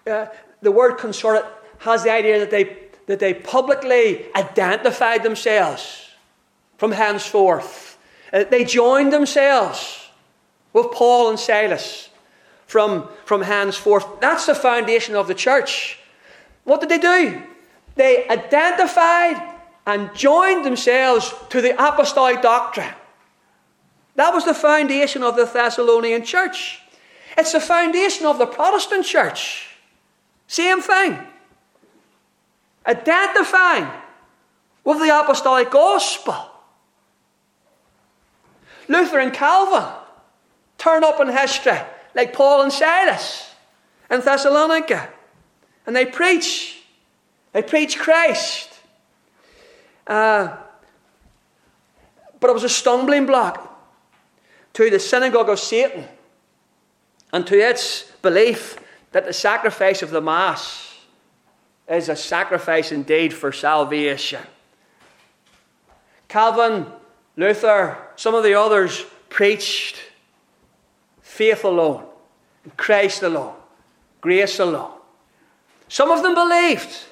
uh, 0.06 0.26
the 0.62 0.72
word 0.72 0.94
consorted 0.94 1.44
has 1.78 2.02
the 2.04 2.10
idea 2.10 2.40
that 2.40 2.50
they, 2.50 2.76
that 3.06 3.20
they 3.20 3.34
publicly 3.34 4.34
identified 4.34 5.22
themselves 5.22 6.08
from 6.78 6.92
henceforth. 6.92 7.98
Uh, 8.32 8.44
they 8.44 8.64
joined 8.64 9.12
themselves 9.12 10.08
with 10.72 10.90
Paul 10.92 11.30
and 11.30 11.38
Silas 11.38 12.07
from, 12.68 13.08
from 13.24 13.42
henceforth. 13.42 14.20
That's 14.20 14.46
the 14.46 14.54
foundation 14.54 15.16
of 15.16 15.26
the 15.26 15.34
church. 15.34 15.98
What 16.64 16.80
did 16.80 16.90
they 16.90 16.98
do? 16.98 17.42
They 17.96 18.28
identified 18.28 19.42
and 19.86 20.14
joined 20.14 20.64
themselves 20.64 21.34
to 21.48 21.60
the 21.62 21.72
apostolic 21.72 22.42
doctrine. 22.42 22.94
That 24.16 24.34
was 24.34 24.44
the 24.44 24.54
foundation 24.54 25.22
of 25.22 25.34
the 25.34 25.46
Thessalonian 25.46 26.24
church. 26.24 26.82
It's 27.38 27.52
the 27.52 27.60
foundation 27.60 28.26
of 28.26 28.38
the 28.38 28.46
Protestant 28.46 29.06
church. 29.06 29.70
Same 30.46 30.82
thing. 30.82 31.18
Identifying 32.86 33.88
with 34.84 34.98
the 34.98 35.18
apostolic 35.18 35.70
gospel. 35.70 36.36
Luther 38.88 39.20
and 39.20 39.32
Calvin 39.32 39.90
turn 40.76 41.02
up 41.02 41.18
in 41.20 41.28
history 41.28 41.78
like 42.18 42.32
Paul 42.32 42.62
and 42.62 42.72
Silas 42.72 43.48
in 44.10 44.20
Thessalonica. 44.20 45.08
And 45.86 45.94
they 45.94 46.04
preach. 46.04 46.82
They 47.52 47.62
preach 47.62 47.96
Christ. 47.96 48.74
Uh, 50.04 50.56
but 52.40 52.50
it 52.50 52.52
was 52.52 52.64
a 52.64 52.68
stumbling 52.68 53.24
block 53.24 53.64
to 54.72 54.90
the 54.90 54.98
synagogue 54.98 55.48
of 55.48 55.60
Satan 55.60 56.06
and 57.32 57.46
to 57.46 57.56
its 57.56 58.10
belief 58.20 58.78
that 59.12 59.24
the 59.24 59.32
sacrifice 59.32 60.02
of 60.02 60.10
the 60.10 60.20
Mass 60.20 60.96
is 61.88 62.08
a 62.08 62.16
sacrifice 62.16 62.90
indeed 62.90 63.32
for 63.32 63.52
salvation. 63.52 64.42
Calvin, 66.26 66.86
Luther, 67.36 67.96
some 68.16 68.34
of 68.34 68.42
the 68.42 68.54
others 68.54 69.04
preached 69.30 70.07
faith 71.38 71.62
alone, 71.62 72.04
Christ 72.76 73.22
alone, 73.22 73.54
grace 74.20 74.58
alone. 74.58 74.90
Some 75.86 76.10
of 76.10 76.24
them 76.24 76.34
believed 76.34 77.04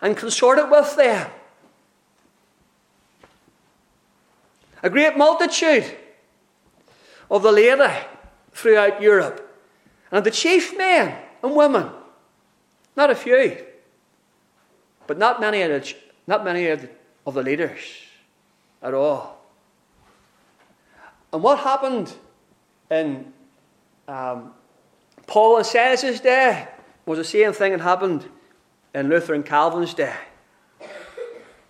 and 0.00 0.16
consorted 0.16 0.70
with 0.70 0.96
them. 0.96 1.30
A 4.82 4.88
great 4.88 5.18
multitude 5.18 5.84
of 7.30 7.42
the 7.42 7.52
laity 7.52 8.06
throughout 8.52 9.02
Europe, 9.02 9.46
and 10.10 10.24
the 10.24 10.30
chief 10.30 10.74
men 10.78 11.14
and 11.42 11.54
women, 11.54 11.90
not 12.96 13.10
a 13.10 13.14
few, 13.14 13.62
but 15.06 15.18
not 15.18 15.42
many 15.42 15.60
of 15.60 15.70
the, 15.70 15.94
not 16.26 16.42
many 16.42 16.68
of 16.68 16.80
the, 16.80 16.88
of 17.26 17.34
the 17.34 17.42
leaders 17.42 17.80
at 18.82 18.94
all. 18.94 19.44
And 21.34 21.42
what 21.42 21.58
happened 21.58 22.14
in 22.90 23.32
um, 24.08 24.52
Paul 25.26 25.58
and 25.58 25.66
Silas's 25.66 26.20
day 26.20 26.68
was 27.06 27.18
the 27.18 27.24
same 27.24 27.52
thing 27.52 27.72
that 27.72 27.80
happened 27.80 28.28
in 28.94 29.08
Luther 29.08 29.34
and 29.34 29.44
Calvin's 29.44 29.94
day. 29.94 30.14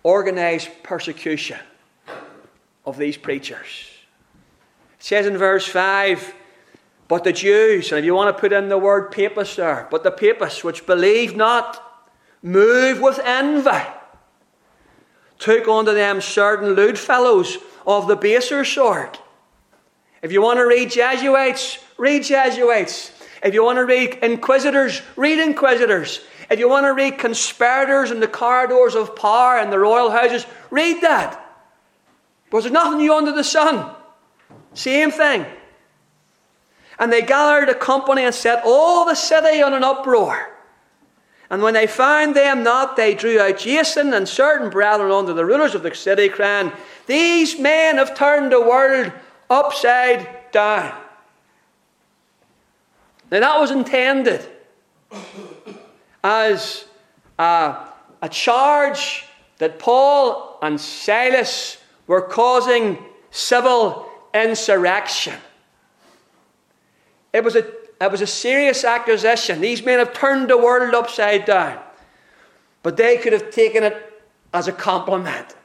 Organized 0.03 0.69
persecution 0.83 1.59
of 2.85 2.97
these 2.97 3.17
preachers. 3.17 3.89
It 4.99 5.03
says 5.03 5.25
in 5.25 5.37
verse 5.37 5.65
5 5.65 6.33
But 7.07 7.23
the 7.23 7.33
Jews, 7.33 7.91
and 7.91 7.99
if 7.99 8.05
you 8.05 8.13
want 8.13 8.35
to 8.35 8.39
put 8.39 8.51
in 8.51 8.69
the 8.69 8.77
word 8.77 9.11
papists 9.11 9.55
there, 9.55 9.87
but 9.89 10.03
the 10.03 10.11
papists 10.11 10.63
which 10.63 10.85
believe 10.85 11.35
not, 11.35 12.05
move 12.41 12.99
with 12.99 13.19
envy, 13.23 13.83
took 15.39 15.67
unto 15.67 15.93
them 15.93 16.19
certain 16.21 16.71
lewd 16.71 16.99
fellows 16.99 17.57
of 17.87 18.07
the 18.07 18.15
baser 18.15 18.65
sort. 18.65 19.21
If 20.23 20.31
you 20.31 20.41
want 20.41 20.57
to 20.57 20.65
read 20.65 20.89
Jesuits, 20.89 21.79
read 21.97 22.23
Jesuits. 22.23 23.11
If 23.43 23.53
you 23.53 23.63
want 23.63 23.77
to 23.77 23.85
read 23.85 24.19
inquisitors, 24.23 25.01
read 25.17 25.37
inquisitors. 25.37 26.21
If 26.49 26.59
you 26.59 26.69
want 26.69 26.85
to 26.85 26.93
read 26.93 27.19
conspirators 27.19 28.09
in 28.09 28.21
the 28.21 28.27
corridors 28.27 28.95
of 28.95 29.17
power 29.17 29.57
and 29.57 29.71
the 29.71 29.79
royal 29.79 30.09
houses, 30.09 30.45
read 30.71 31.01
that. 31.01 31.39
Because 32.45 32.63
there's 32.63 32.73
nothing 32.73 32.99
new 32.99 33.13
under 33.13 33.33
the 33.33 33.43
sun. 33.43 33.93
Same 34.73 35.11
thing. 35.11 35.45
And 36.97 37.11
they 37.11 37.21
gathered 37.21 37.67
a 37.67 37.75
company 37.75 38.23
and 38.23 38.33
set 38.33 38.61
all 38.65 39.05
the 39.05 39.15
city 39.15 39.61
on 39.61 39.73
an 39.73 39.83
uproar. 39.83 40.51
And 41.49 41.61
when 41.61 41.73
they 41.73 41.85
found 41.85 42.33
them 42.33 42.63
not, 42.63 42.95
they 42.95 43.13
drew 43.13 43.41
out 43.41 43.57
Jason 43.57 44.13
and 44.13 44.27
certain 44.27 44.69
brethren 44.69 45.11
unto 45.11 45.33
the 45.33 45.45
rulers 45.45 45.75
of 45.75 45.83
the 45.83 45.93
city, 45.93 46.29
crying, 46.29 46.71
These 47.07 47.59
men 47.59 47.97
have 47.97 48.15
turned 48.15 48.53
the 48.53 48.61
world 48.61 49.11
upside 49.53 50.51
down. 50.51 50.93
Now 53.31 53.39
that 53.39 53.59
was 53.59 53.71
intended 53.71 54.45
as 56.23 56.85
a, 57.37 57.75
a 58.21 58.29
charge 58.29 59.25
that 59.59 59.79
Paul 59.79 60.59
and 60.61 60.79
Silas 60.79 61.77
were 62.07 62.21
causing 62.21 62.97
civil 63.31 64.09
insurrection. 64.33 65.35
It 67.31 67.43
was 67.43 67.55
a, 67.55 67.65
it 68.01 68.11
was 68.11 68.21
a 68.21 68.27
serious 68.27 68.83
accusation. 68.83 69.61
These 69.61 69.83
men 69.83 69.99
have 69.99 70.13
turned 70.13 70.49
the 70.49 70.57
world 70.57 70.93
upside 70.93 71.45
down. 71.45 71.79
But 72.83 72.97
they 72.97 73.17
could 73.17 73.33
have 73.33 73.49
taken 73.49 73.83
it 73.83 74.23
as 74.53 74.67
a 74.67 74.71
compliment. 74.71 75.55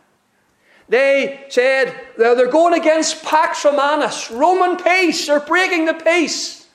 They 0.88 1.44
said 1.50 1.94
they're 2.16 2.50
going 2.50 2.74
against 2.74 3.22
Pax 3.22 3.64
Romanus, 3.64 4.30
Roman 4.30 4.76
peace. 4.76 5.26
They're 5.26 5.40
breaking 5.40 5.84
the 5.84 5.94
peace. 5.94 6.66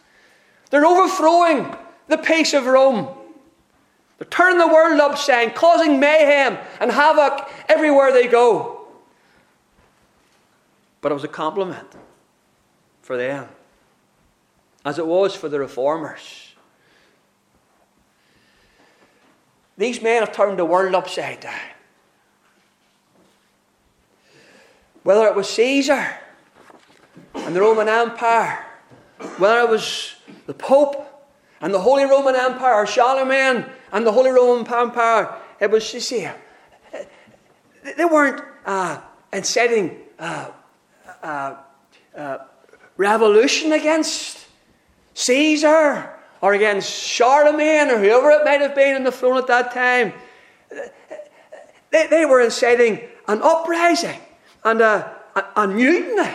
They're 0.70 0.86
overthrowing 0.86 1.76
the 2.08 2.18
peace 2.18 2.54
of 2.54 2.66
Rome. 2.66 3.08
They're 4.18 4.28
turning 4.28 4.60
the 4.60 4.68
world 4.68 5.00
upside, 5.00 5.50
down, 5.50 5.56
causing 5.56 6.00
mayhem 6.00 6.58
and 6.80 6.92
havoc 6.92 7.50
everywhere 7.68 8.12
they 8.12 8.28
go. 8.28 8.88
But 11.02 11.12
it 11.12 11.16
was 11.16 11.24
a 11.24 11.30
compliment 11.30 11.88
for 13.02 13.18
them 13.18 13.50
as 14.86 15.00
it 15.00 15.08
was 15.08 15.36
for 15.36 15.50
the 15.50 15.60
reformers. 15.60 16.54
These 19.78 20.02
men 20.02 20.22
have 20.22 20.34
turned 20.34 20.60
the 20.60 20.66
world 20.66 20.94
upside 20.94 21.40
down. 21.42 21.73
Whether 25.04 25.28
it 25.28 25.36
was 25.36 25.50
Caesar 25.50 26.18
and 27.36 27.56
the 27.56 27.60
Roman 27.60 27.90
Empire, 27.90 28.66
whether 29.38 29.60
it 29.60 29.70
was 29.70 30.16
the 30.48 30.54
Pope 30.54 31.06
and 31.60 31.74
the 31.74 31.80
Holy 31.80 32.06
Roman 32.06 32.36
Empire, 32.36 32.74
or 32.74 32.86
Charlemagne 32.86 33.66
and 33.92 34.08
the 34.08 34.12
Holy 34.12 34.32
Roman 34.32 34.66
Empire, 34.72 35.36
it 35.60 35.70
was 35.70 35.88
Caesar. 35.88 36.36
They 37.98 38.06
weren't 38.06 38.42
uh, 38.66 39.02
inciting 39.34 39.98
uh, 40.18 40.52
uh, 41.22 41.56
uh 42.16 42.38
revolution 42.96 43.74
against 43.74 44.46
Caesar 45.16 46.14
or 46.42 46.54
against 46.54 46.92
Charlemagne 46.92 47.90
or 47.90 47.98
whoever 47.98 48.32
it 48.32 48.46
might 48.46 48.62
have 48.62 48.76
been 48.76 48.96
in 48.96 49.04
the 49.04 49.12
throne 49.12 49.38
at 49.38 49.48
that 49.48 49.74
time. 49.74 50.14
They, 51.92 52.08
they 52.08 52.26
were 52.26 52.40
inciting 52.42 53.02
an 53.28 53.42
uprising 53.42 54.20
and 54.64 54.82
a, 54.82 55.16
a, 55.36 55.44
a 55.58 55.68
mutiny 55.68 56.30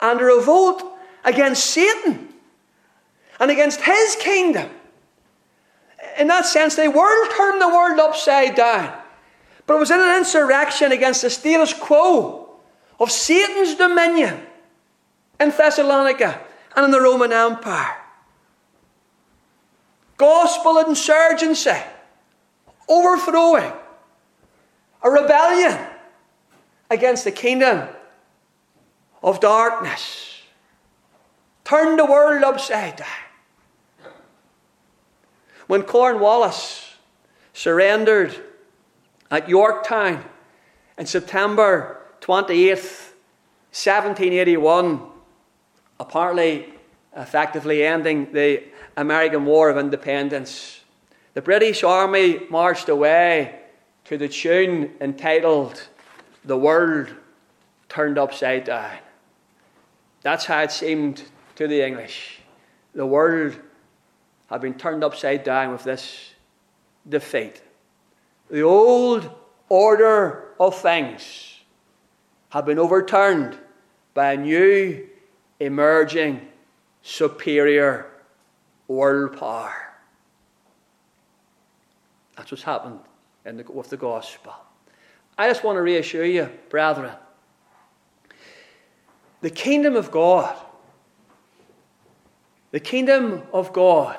and 0.00 0.20
a 0.20 0.24
revolt 0.24 0.82
against 1.24 1.66
Satan 1.66 2.28
and 3.40 3.50
against 3.50 3.80
his 3.80 4.16
kingdom. 4.20 4.70
In 6.18 6.28
that 6.28 6.46
sense, 6.46 6.76
they 6.76 6.88
weren't 6.88 7.32
turning 7.32 7.60
the 7.60 7.68
world 7.68 7.98
upside 7.98 8.54
down, 8.54 8.96
but 9.66 9.74
it 9.74 9.80
was 9.80 9.90
in 9.90 10.00
an 10.00 10.16
insurrection 10.16 10.92
against 10.92 11.22
the 11.22 11.30
status 11.30 11.72
quo 11.72 12.48
of 12.98 13.10
Satan's 13.10 13.74
dominion 13.74 14.40
in 15.40 15.50
Thessalonica 15.50 16.40
and 16.74 16.84
in 16.84 16.90
the 16.90 17.00
Roman 17.00 17.32
Empire 17.32 17.96
gospel 20.16 20.78
insurgency, 20.78 21.70
overthrowing, 22.88 23.72
a 25.02 25.10
rebellion 25.10 25.78
against 26.90 27.24
the 27.24 27.32
kingdom 27.32 27.88
of 29.22 29.40
darkness. 29.40 30.40
Turn 31.64 31.96
the 31.96 32.04
world 32.04 32.44
upside 32.44 32.96
down. 32.96 33.08
When 35.66 35.82
Cornwallis 35.82 36.94
surrendered 37.52 38.36
at 39.30 39.48
Yorktown 39.48 40.24
in 40.96 41.06
September 41.06 42.00
28th, 42.20 43.12
1781, 43.72 45.02
apparently 45.98 46.72
effectively 47.16 47.84
ending 47.84 48.32
the 48.32 48.62
American 48.96 49.44
War 49.44 49.70
of 49.70 49.76
Independence. 49.76 50.80
The 51.34 51.42
British 51.42 51.82
Army 51.82 52.40
marched 52.48 52.88
away 52.88 53.60
to 54.04 54.16
the 54.16 54.28
tune 54.28 54.92
entitled 55.00 55.88
The 56.46 56.56
World 56.56 57.12
Turned 57.88 58.18
Upside 58.18 58.64
Down. 58.64 58.98
That's 60.22 60.44
how 60.44 60.62
it 60.62 60.70
seemed 60.70 61.24
to 61.56 61.66
the 61.66 61.84
English. 61.84 62.40
The 62.94 63.06
world 63.06 63.56
had 64.48 64.60
been 64.60 64.74
turned 64.74 65.02
upside 65.02 65.42
down 65.44 65.72
with 65.72 65.84
this 65.84 66.34
defeat. 67.08 67.62
The 68.48 68.62
old 68.62 69.28
order 69.68 70.54
of 70.58 70.76
things 70.80 71.60
had 72.50 72.64
been 72.64 72.78
overturned 72.78 73.58
by 74.14 74.32
a 74.32 74.36
new, 74.36 75.06
emerging, 75.58 76.46
superior 77.02 78.06
world 78.88 79.36
power. 79.36 79.74
That's 82.36 82.50
what's 82.50 82.62
happened 82.62 83.00
the, 83.44 83.64
with 83.64 83.90
the 83.90 83.96
gospel. 83.96 84.54
I 85.38 85.48
just 85.48 85.62
want 85.62 85.76
to 85.76 85.82
reassure 85.82 86.24
you, 86.24 86.50
brethren, 86.70 87.12
the 89.42 89.50
kingdom 89.50 89.94
of 89.94 90.10
God, 90.10 90.56
the 92.70 92.80
kingdom 92.80 93.42
of 93.52 93.72
God, 93.72 94.18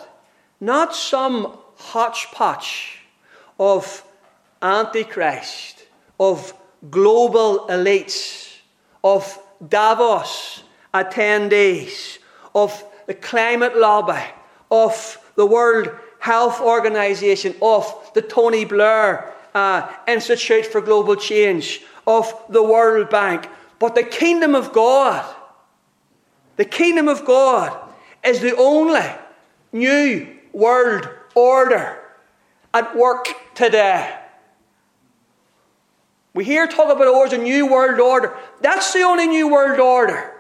not 0.60 0.96
some 0.96 1.58
hodgepodge 1.78 3.00
of 3.60 4.04
antichrist, 4.62 5.86
of 6.20 6.54
global 6.92 7.68
elites, 7.68 8.58
of 9.04 9.40
Davos 9.68 10.64
attendees, 10.94 12.20
of 12.54 12.84
the 13.08 13.14
climate 13.16 13.76
lobby, 13.76 14.24
of 14.70 15.18
the 15.36 15.46
World 15.46 15.90
Health 16.20 16.62
Organization, 16.62 17.56
of 17.62 18.12
the 18.14 18.22
Tony 18.22 18.66
Blair 18.66 19.34
uh, 19.58 19.92
Institute 20.08 20.68
for 20.68 20.82
Global 20.82 21.16
Change, 21.16 21.82
of 22.06 22.32
the 22.48 22.62
World 22.62 23.10
Bank. 23.10 23.50
But 23.80 23.96
the 23.96 24.04
kingdom 24.04 24.54
of 24.54 24.72
God, 24.72 25.26
the 26.58 26.66
kingdom 26.66 27.08
of 27.08 27.26
God 27.26 27.76
is 28.24 28.40
the 28.40 28.56
only 28.56 29.10
new 29.74 30.28
world 30.54 31.10
order 31.34 32.00
at 32.74 32.96
work 32.96 33.26
today. 33.56 34.16
We 36.36 36.46
hear 36.46 36.68
talk 36.68 36.96
about 36.96 37.08
oh, 37.08 37.24
a 37.24 37.38
new 37.38 37.66
world 37.66 38.00
order. 38.00 38.38
That's 38.62 38.94
the 38.94 39.02
only 39.02 39.26
new 39.26 39.52
world 39.52 39.80
order 39.80 40.34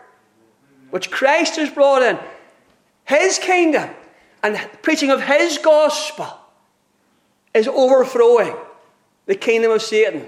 which 0.91 1.09
Christ 1.09 1.55
has 1.55 1.71
brought 1.71 2.03
in. 2.03 2.19
His 3.05 3.39
kingdom 3.39 3.89
and 4.43 4.57
preaching 4.83 5.09
of 5.09 5.21
his 5.23 5.57
gospel 5.57 6.27
is 7.53 7.67
overthrowing 7.67 8.55
the 9.27 9.35
kingdom 9.35 9.71
of 9.71 9.81
Satan. 9.81 10.27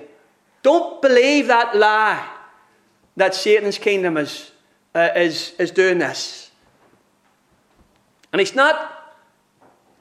Don't 0.61 1.01
believe 1.01 1.47
that 1.47 1.75
lie 1.75 2.29
that 3.15 3.33
Satan's 3.33 3.77
kingdom 3.77 4.15
is, 4.17 4.51
uh, 4.93 5.09
is, 5.15 5.53
is 5.57 5.71
doing 5.71 5.97
this. 5.97 6.51
And 8.31 8.39
he's 8.39 8.55
not 8.55 9.17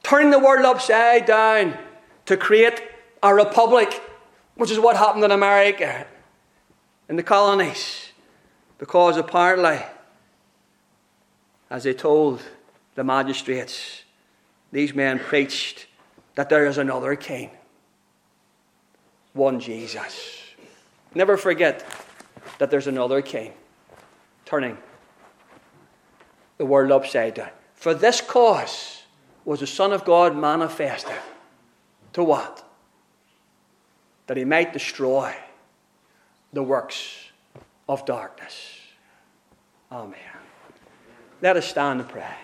turning 0.03 0.31
the 0.31 0.39
world 0.39 0.65
upside 0.65 1.25
down 1.25 1.77
to 2.25 2.37
create 2.37 2.81
a 3.23 3.33
republic, 3.33 4.01
which 4.55 4.71
is 4.71 4.79
what 4.79 4.95
happened 4.95 5.23
in 5.23 5.31
America, 5.31 6.05
in 7.09 7.15
the 7.15 7.23
colonies, 7.23 8.11
because 8.77 9.17
apparently, 9.17 9.79
as 11.69 11.83
they 11.83 11.93
told 11.93 12.41
the 12.95 13.03
magistrates, 13.03 14.03
these 14.71 14.93
men 14.93 15.19
preached 15.19 15.87
that 16.35 16.49
there 16.49 16.65
is 16.65 16.77
another 16.77 17.15
king, 17.15 17.49
one 19.33 19.59
Jesus. 19.59 20.41
Never 21.15 21.37
forget 21.37 21.85
that 22.57 22.69
there's 22.71 22.87
another 22.87 23.21
king 23.21 23.53
turning 24.45 24.77
the 26.57 26.65
world 26.65 26.91
upside 26.91 27.35
down. 27.35 27.49
For 27.73 27.93
this 27.93 28.21
cause 28.21 29.03
was 29.45 29.61
the 29.61 29.67
Son 29.67 29.93
of 29.93 30.05
God 30.05 30.35
manifested. 30.35 31.15
To 32.13 32.23
what? 32.23 32.63
That 34.27 34.37
he 34.37 34.45
might 34.45 34.73
destroy 34.73 35.33
the 36.51 36.63
works 36.63 37.29
of 37.87 38.05
darkness. 38.05 38.77
Amen. 39.91 40.19
Let 41.41 41.55
us 41.55 41.67
stand 41.67 42.01
and 42.01 42.09
pray. 42.09 42.35